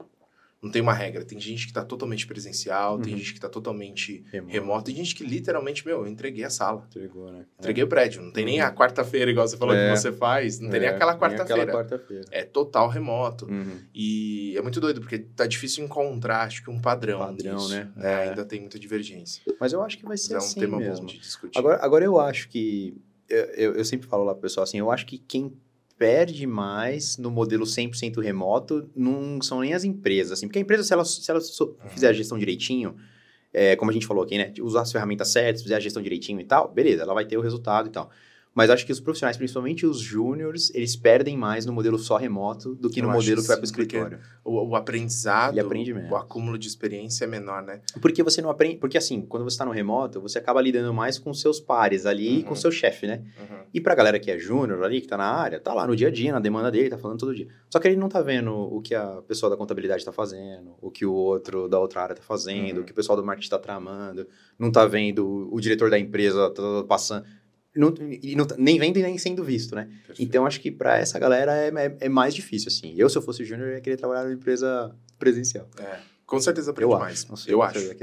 [0.61, 1.24] Não tem uma regra.
[1.24, 3.18] Tem gente que está totalmente presencial, tem Uhum.
[3.18, 4.52] gente que está totalmente Remoto.
[4.52, 6.84] remoto, tem gente que literalmente, meu, eu entreguei a sala.
[6.88, 7.44] Entregou, né?
[7.61, 8.22] Entreguei o prédio.
[8.22, 9.92] Não tem nem a quarta-feira, igual você falou É.
[9.92, 10.59] que você faz.
[10.59, 11.72] Não tem nem É, aquela nem aquela quarta-feira.
[11.72, 12.24] quarta-feira.
[12.32, 13.46] É total remoto.
[13.46, 13.78] Uhum.
[13.94, 17.20] E é muito doido, porque tá difícil encontrar, acho que um padrão.
[17.20, 17.68] Padrão, nisso.
[17.70, 17.88] né?
[17.98, 18.28] É, É.
[18.30, 19.42] Ainda tem muita divergência.
[19.61, 21.06] Mas eu acho que vai Mas ser é um assim tema mesmo.
[21.06, 21.56] bom de discutir.
[21.56, 22.96] Agora, agora eu acho que.
[23.28, 25.52] Eu, eu, eu sempre falo lá pro pessoal assim, eu acho que quem
[25.99, 30.84] perde mais no modelo 100% remoto não são nem as empresas, assim, porque a empresa,
[30.84, 31.90] se ela, se ela Uhum.
[31.90, 32.94] fizer a gestão direitinho,
[33.53, 36.40] é, como a gente falou aqui, né, usar as ferramentas certas, fizer a gestão direitinho
[36.40, 38.11] e tal, beleza, ela vai ter o resultado e tal.
[38.55, 42.74] Mas acho que os profissionais, principalmente os júniores, eles perdem mais no modelo só remoto
[42.74, 44.18] do que Eu no modelo que vai pro sim, porque escritório.
[44.44, 46.11] o, o aprendizado, Ele aprende menos.
[46.11, 47.80] o acúmulo de experiência é menor, né?
[48.01, 48.76] Porque você não aprende.
[48.78, 52.40] Porque assim, quando você está no remoto, você acaba lidando mais com seus pares ali
[52.40, 52.55] e com Uhum.
[52.55, 53.22] o seu chefe, né?
[53.38, 53.59] Uhum.
[53.72, 56.09] E pra galera que é júnior ali, que tá na área, tá lá no dia
[56.09, 57.46] a dia, na demanda dele, tá falando todo dia.
[57.70, 60.90] Só que ele não tá vendo o que a pessoa da contabilidade tá fazendo, o
[60.90, 62.82] que o outro da outra área tá fazendo, Uhum.
[62.82, 64.26] o que o pessoal do marketing tá tramando,
[64.59, 67.24] não tá vendo o diretor da empresa tá passando.
[67.78, 69.88] Não, e não nem vendo e nem sendo visto, né?
[70.06, 70.22] Perfeito.
[70.22, 72.94] Então acho que pra essa galera é, é, é mais difícil, assim.
[72.96, 75.68] Eu, se eu fosse júnior, eu ia querer trabalhar numa empresa presencial.
[75.78, 77.26] É, com certeza aprende Eu mais.
[77.30, 77.50] acho.
[77.50, 77.78] Eu acho.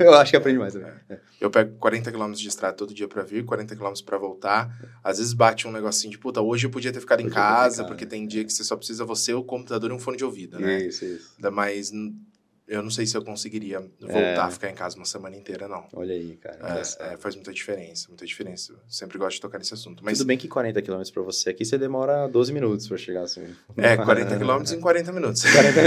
[0.00, 0.92] eu acho que aprende mais também.
[1.08, 1.18] É.
[1.40, 4.70] Eu pego 40 km de estrada todo dia pra vir, 40 km pra voltar.
[5.02, 7.84] Às vezes bate um negocinho de, puta, hoje eu podia ter ficado em casa, casa,
[7.84, 8.26] porque tem é.
[8.26, 10.82] dia que você só precisa você, o computador e um fone de ouvido, né?
[10.86, 11.32] Isso, isso.
[11.36, 12.14] Ainda mais, n-
[12.68, 14.36] eu não sei se eu conseguiria voltar É.
[14.38, 15.86] a ficar em casa uma semana inteira, não.
[15.92, 16.58] Olha aí, cara.
[16.78, 18.72] É, é, faz muita diferença, muita diferença.
[18.72, 20.04] Eu sempre gosto de tocar nesse assunto.
[20.04, 23.22] Mas Tudo bem que 40 km pra você aqui, você demora 12 minutos pra chegar
[23.22, 23.44] assim.
[23.76, 25.42] é, 40 km em 40 minutos.
[25.42, 25.80] 40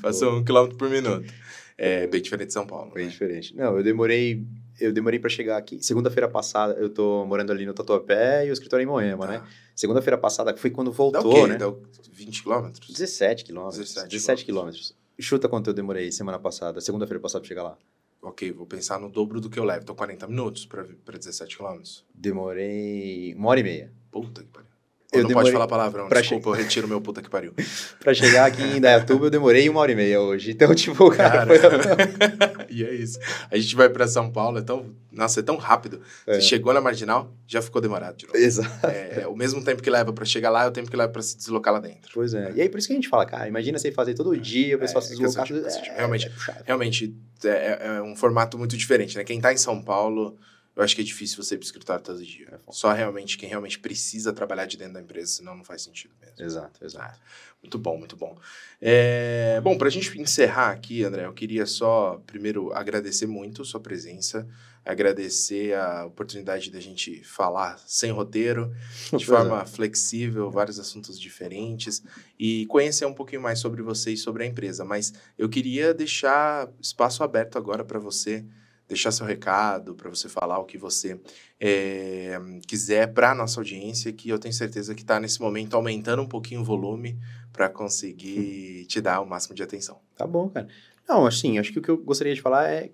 [0.00, 1.32] Faço um quilômetro por minuto.
[1.76, 2.92] É bem diferente de São Paulo.
[2.92, 3.10] Bem né?
[3.10, 3.56] diferente.
[3.56, 4.44] Não, eu demorei.
[4.80, 5.78] Eu demorei para chegar aqui.
[5.84, 9.32] Segunda-feira passada, eu tô morando ali no Tatuapé e o escritório é em Moema, Tá.
[9.32, 9.42] né?
[9.76, 11.46] Segunda-feira passada foi quando Dá voltou, o quê?
[11.46, 11.56] né?
[11.56, 11.80] Dá o
[12.12, 12.88] 20 quilômetros?
[12.88, 13.78] 17 quilômetros.
[13.78, 14.96] 17 17 quilômetros.
[15.18, 17.76] Chuta quanto eu demorei semana passada, segunda-feira passada pra chegar lá.
[18.22, 19.84] Ok, vou pensar no dobro do que eu levo.
[19.84, 22.04] Tô 40 minutos pra, pra 17 quilômetros.
[22.14, 23.92] Demorei uma hora e meia.
[24.10, 24.68] Puta que pariu.
[25.12, 27.52] Eu não demorei pode falar palavrão, pra desculpa, eu retiro meu puta que pariu.
[27.98, 30.52] Pra chegar aqui em Indaiatuba, eu demorei uma hora e meia hoje.
[30.52, 31.58] Então, tipo, cara, foi...
[32.74, 33.18] e é isso.
[33.50, 34.94] A gente vai pra São Paulo, é tão.
[35.12, 36.00] Nossa, é tão rápido.
[36.26, 36.34] É.
[36.34, 38.38] Você chegou na marginal, já ficou demorado de novo.
[38.38, 38.86] Exato.
[38.86, 41.20] É, o mesmo tempo que leva pra chegar lá é o tempo que leva pra
[41.20, 42.10] se deslocar lá dentro.
[42.14, 42.52] Pois é.
[42.54, 44.78] E aí, por isso que a gente fala, cara, imagina você fazer todo dia, o
[44.78, 45.48] pessoal É, se é deslocar.
[45.48, 45.92] cansativo.
[45.94, 46.26] É, Realmente.
[46.26, 46.62] é.
[46.64, 47.14] Realmente,
[47.44, 49.24] é, é um formato muito diferente, né?
[49.24, 50.36] Quem tá em São Paulo,
[50.80, 52.48] eu acho que é difícil você ir pro escritório todo dia.
[52.52, 52.72] É.
[52.72, 56.42] Só realmente quem realmente precisa trabalhar de dentro da empresa, senão não faz sentido mesmo.
[56.42, 57.20] Exato, exato.
[57.62, 58.38] Muito bom, muito bom.
[58.80, 63.78] É, bom, para a gente encerrar aqui, André, eu queria só, primeiro, agradecer muito sua
[63.78, 64.48] presença,
[64.82, 68.74] agradecer a oportunidade da gente falar sem roteiro,
[69.04, 72.02] de Pois forma flexível, vários assuntos diferentes,
[72.38, 74.82] e conhecer um pouquinho mais sobre você e sobre a empresa.
[74.82, 78.46] Mas eu queria deixar espaço aberto agora para você
[78.90, 81.18] deixar seu recado, para você falar o que você
[81.60, 82.36] é,
[82.66, 86.26] quiser para a nossa audiência, que eu tenho certeza que está nesse momento aumentando um
[86.26, 87.16] pouquinho o volume
[87.52, 89.98] para conseguir te dar o máximo de atenção.
[90.16, 90.66] Tá bom, cara.
[91.08, 92.90] Não, assim, acho que o que eu gostaria de falar é.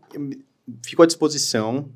[0.85, 1.91] Fico à disposição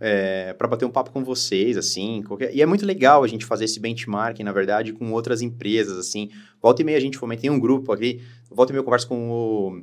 [0.56, 2.22] para bater um papo com vocês, assim.
[2.22, 2.54] Qualquer...
[2.54, 6.30] E é muito legal a gente fazer esse benchmarking, na verdade, com outras empresas, assim.
[6.62, 9.08] Volta e meia a gente fomenta, tem um grupo aqui, volta e meia eu converso
[9.08, 9.82] com o,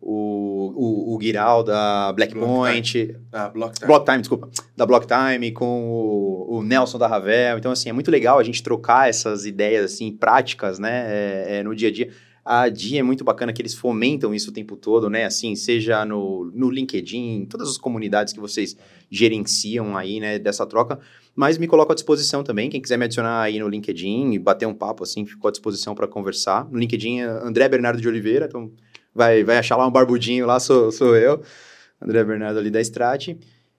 [0.00, 3.86] o, o, o Guiral da Blackpoint, Ah, Block Time.
[3.86, 7.58] Block Time, desculpa, da Block Time, com o, o Nelson da Ravel.
[7.58, 11.62] Então, assim, é muito legal a gente trocar essas ideias, assim, práticas, né, é, é,
[11.62, 12.10] no dia a dia.
[12.46, 16.04] A Dia é muito bacana que eles fomentam isso o tempo todo, né, assim, seja
[16.04, 18.76] no, no LinkedIn, em todas as comunidades que vocês
[19.10, 20.98] gerenciam aí, né, dessa troca.
[21.34, 24.66] Mas me coloco à disposição também, quem quiser me adicionar aí no LinkedIn e bater
[24.66, 26.68] um papo, assim, fico à disposição para conversar.
[26.70, 28.70] No LinkedIn é André Bernardo de Oliveira, então
[29.14, 31.40] vai, vai achar lá um barbudinho lá, sou, sou eu.
[32.00, 33.28] André Bernardo ali da Strat.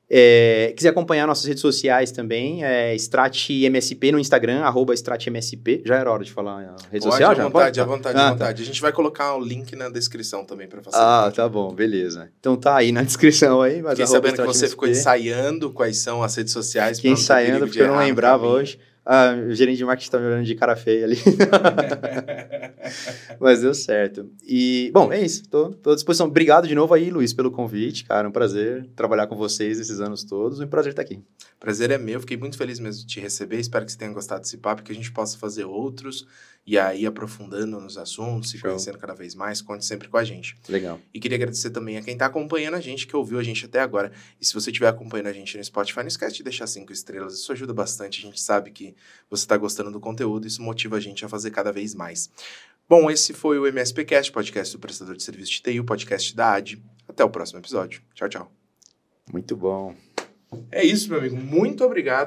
[0.07, 5.81] É, quiser acompanhar nossas redes sociais também, é StratMSP no Instagram, arroba StratMSP.
[5.83, 7.31] Já era hora de falar a rede Pode, social?
[7.31, 7.43] à já?
[7.43, 7.97] vontade, à Pode?
[7.97, 8.31] vontade, Ah, à tá.
[8.33, 8.61] vontade.
[8.61, 11.25] A gente vai colocar o link na descrição também para facilitar.
[11.27, 12.29] Ah, tá bom, beleza.
[12.39, 13.81] Então tá aí na descrição aí.
[13.81, 16.97] Mas Fiquei sabendo que você ficou ensaiando quais são as redes sociais.
[16.99, 18.79] Fiquei ensaiando porque eu não lembrava hoje.
[19.05, 21.17] Ah, o gerente de marketing tá me olhando de cara feia ali.
[23.39, 24.27] Mas deu certo.
[24.43, 25.47] E, bom, é isso.
[25.47, 26.25] Tô, tô à disposição.
[26.25, 28.27] Obrigado de novo aí, Luiz, pelo convite, cara.
[28.27, 30.59] Um prazer trabalhar com vocês esses anos todos.
[30.59, 31.21] Um prazer estar aqui.
[31.65, 33.59] Prazer é meu, fiquei muito feliz mesmo de te receber.
[33.59, 36.27] Espero que você tenha gostado desse papo, que a gente possa fazer outros
[36.63, 38.69] e aí aprofundando nos assuntos e Show.
[38.69, 39.63] conhecendo cada vez mais.
[39.63, 40.55] Conte sempre com a gente.
[40.69, 41.01] Legal.
[41.11, 43.79] E queria agradecer também a quem está acompanhando a gente, que ouviu a gente até
[43.79, 44.11] agora.
[44.39, 47.33] E se você estiver acompanhando a gente no Spotify, não esquece de deixar cinco estrelas.
[47.33, 48.19] Isso ajuda bastante.
[48.19, 48.95] A gente sabe que
[49.27, 50.45] você está gostando do conteúdo.
[50.45, 52.29] Isso motiva a gente a fazer cada vez mais.
[52.87, 56.53] Bom, esse foi o MSPcast, podcast do prestador de serviço de TI, o podcast da
[56.53, 56.79] AD.
[57.07, 58.03] Até o próximo episódio.
[58.13, 58.51] Tchau, tchau.
[59.33, 59.95] Muito bom.
[60.71, 61.35] É isso, meu amigo.
[61.35, 62.23] Muito obrigado.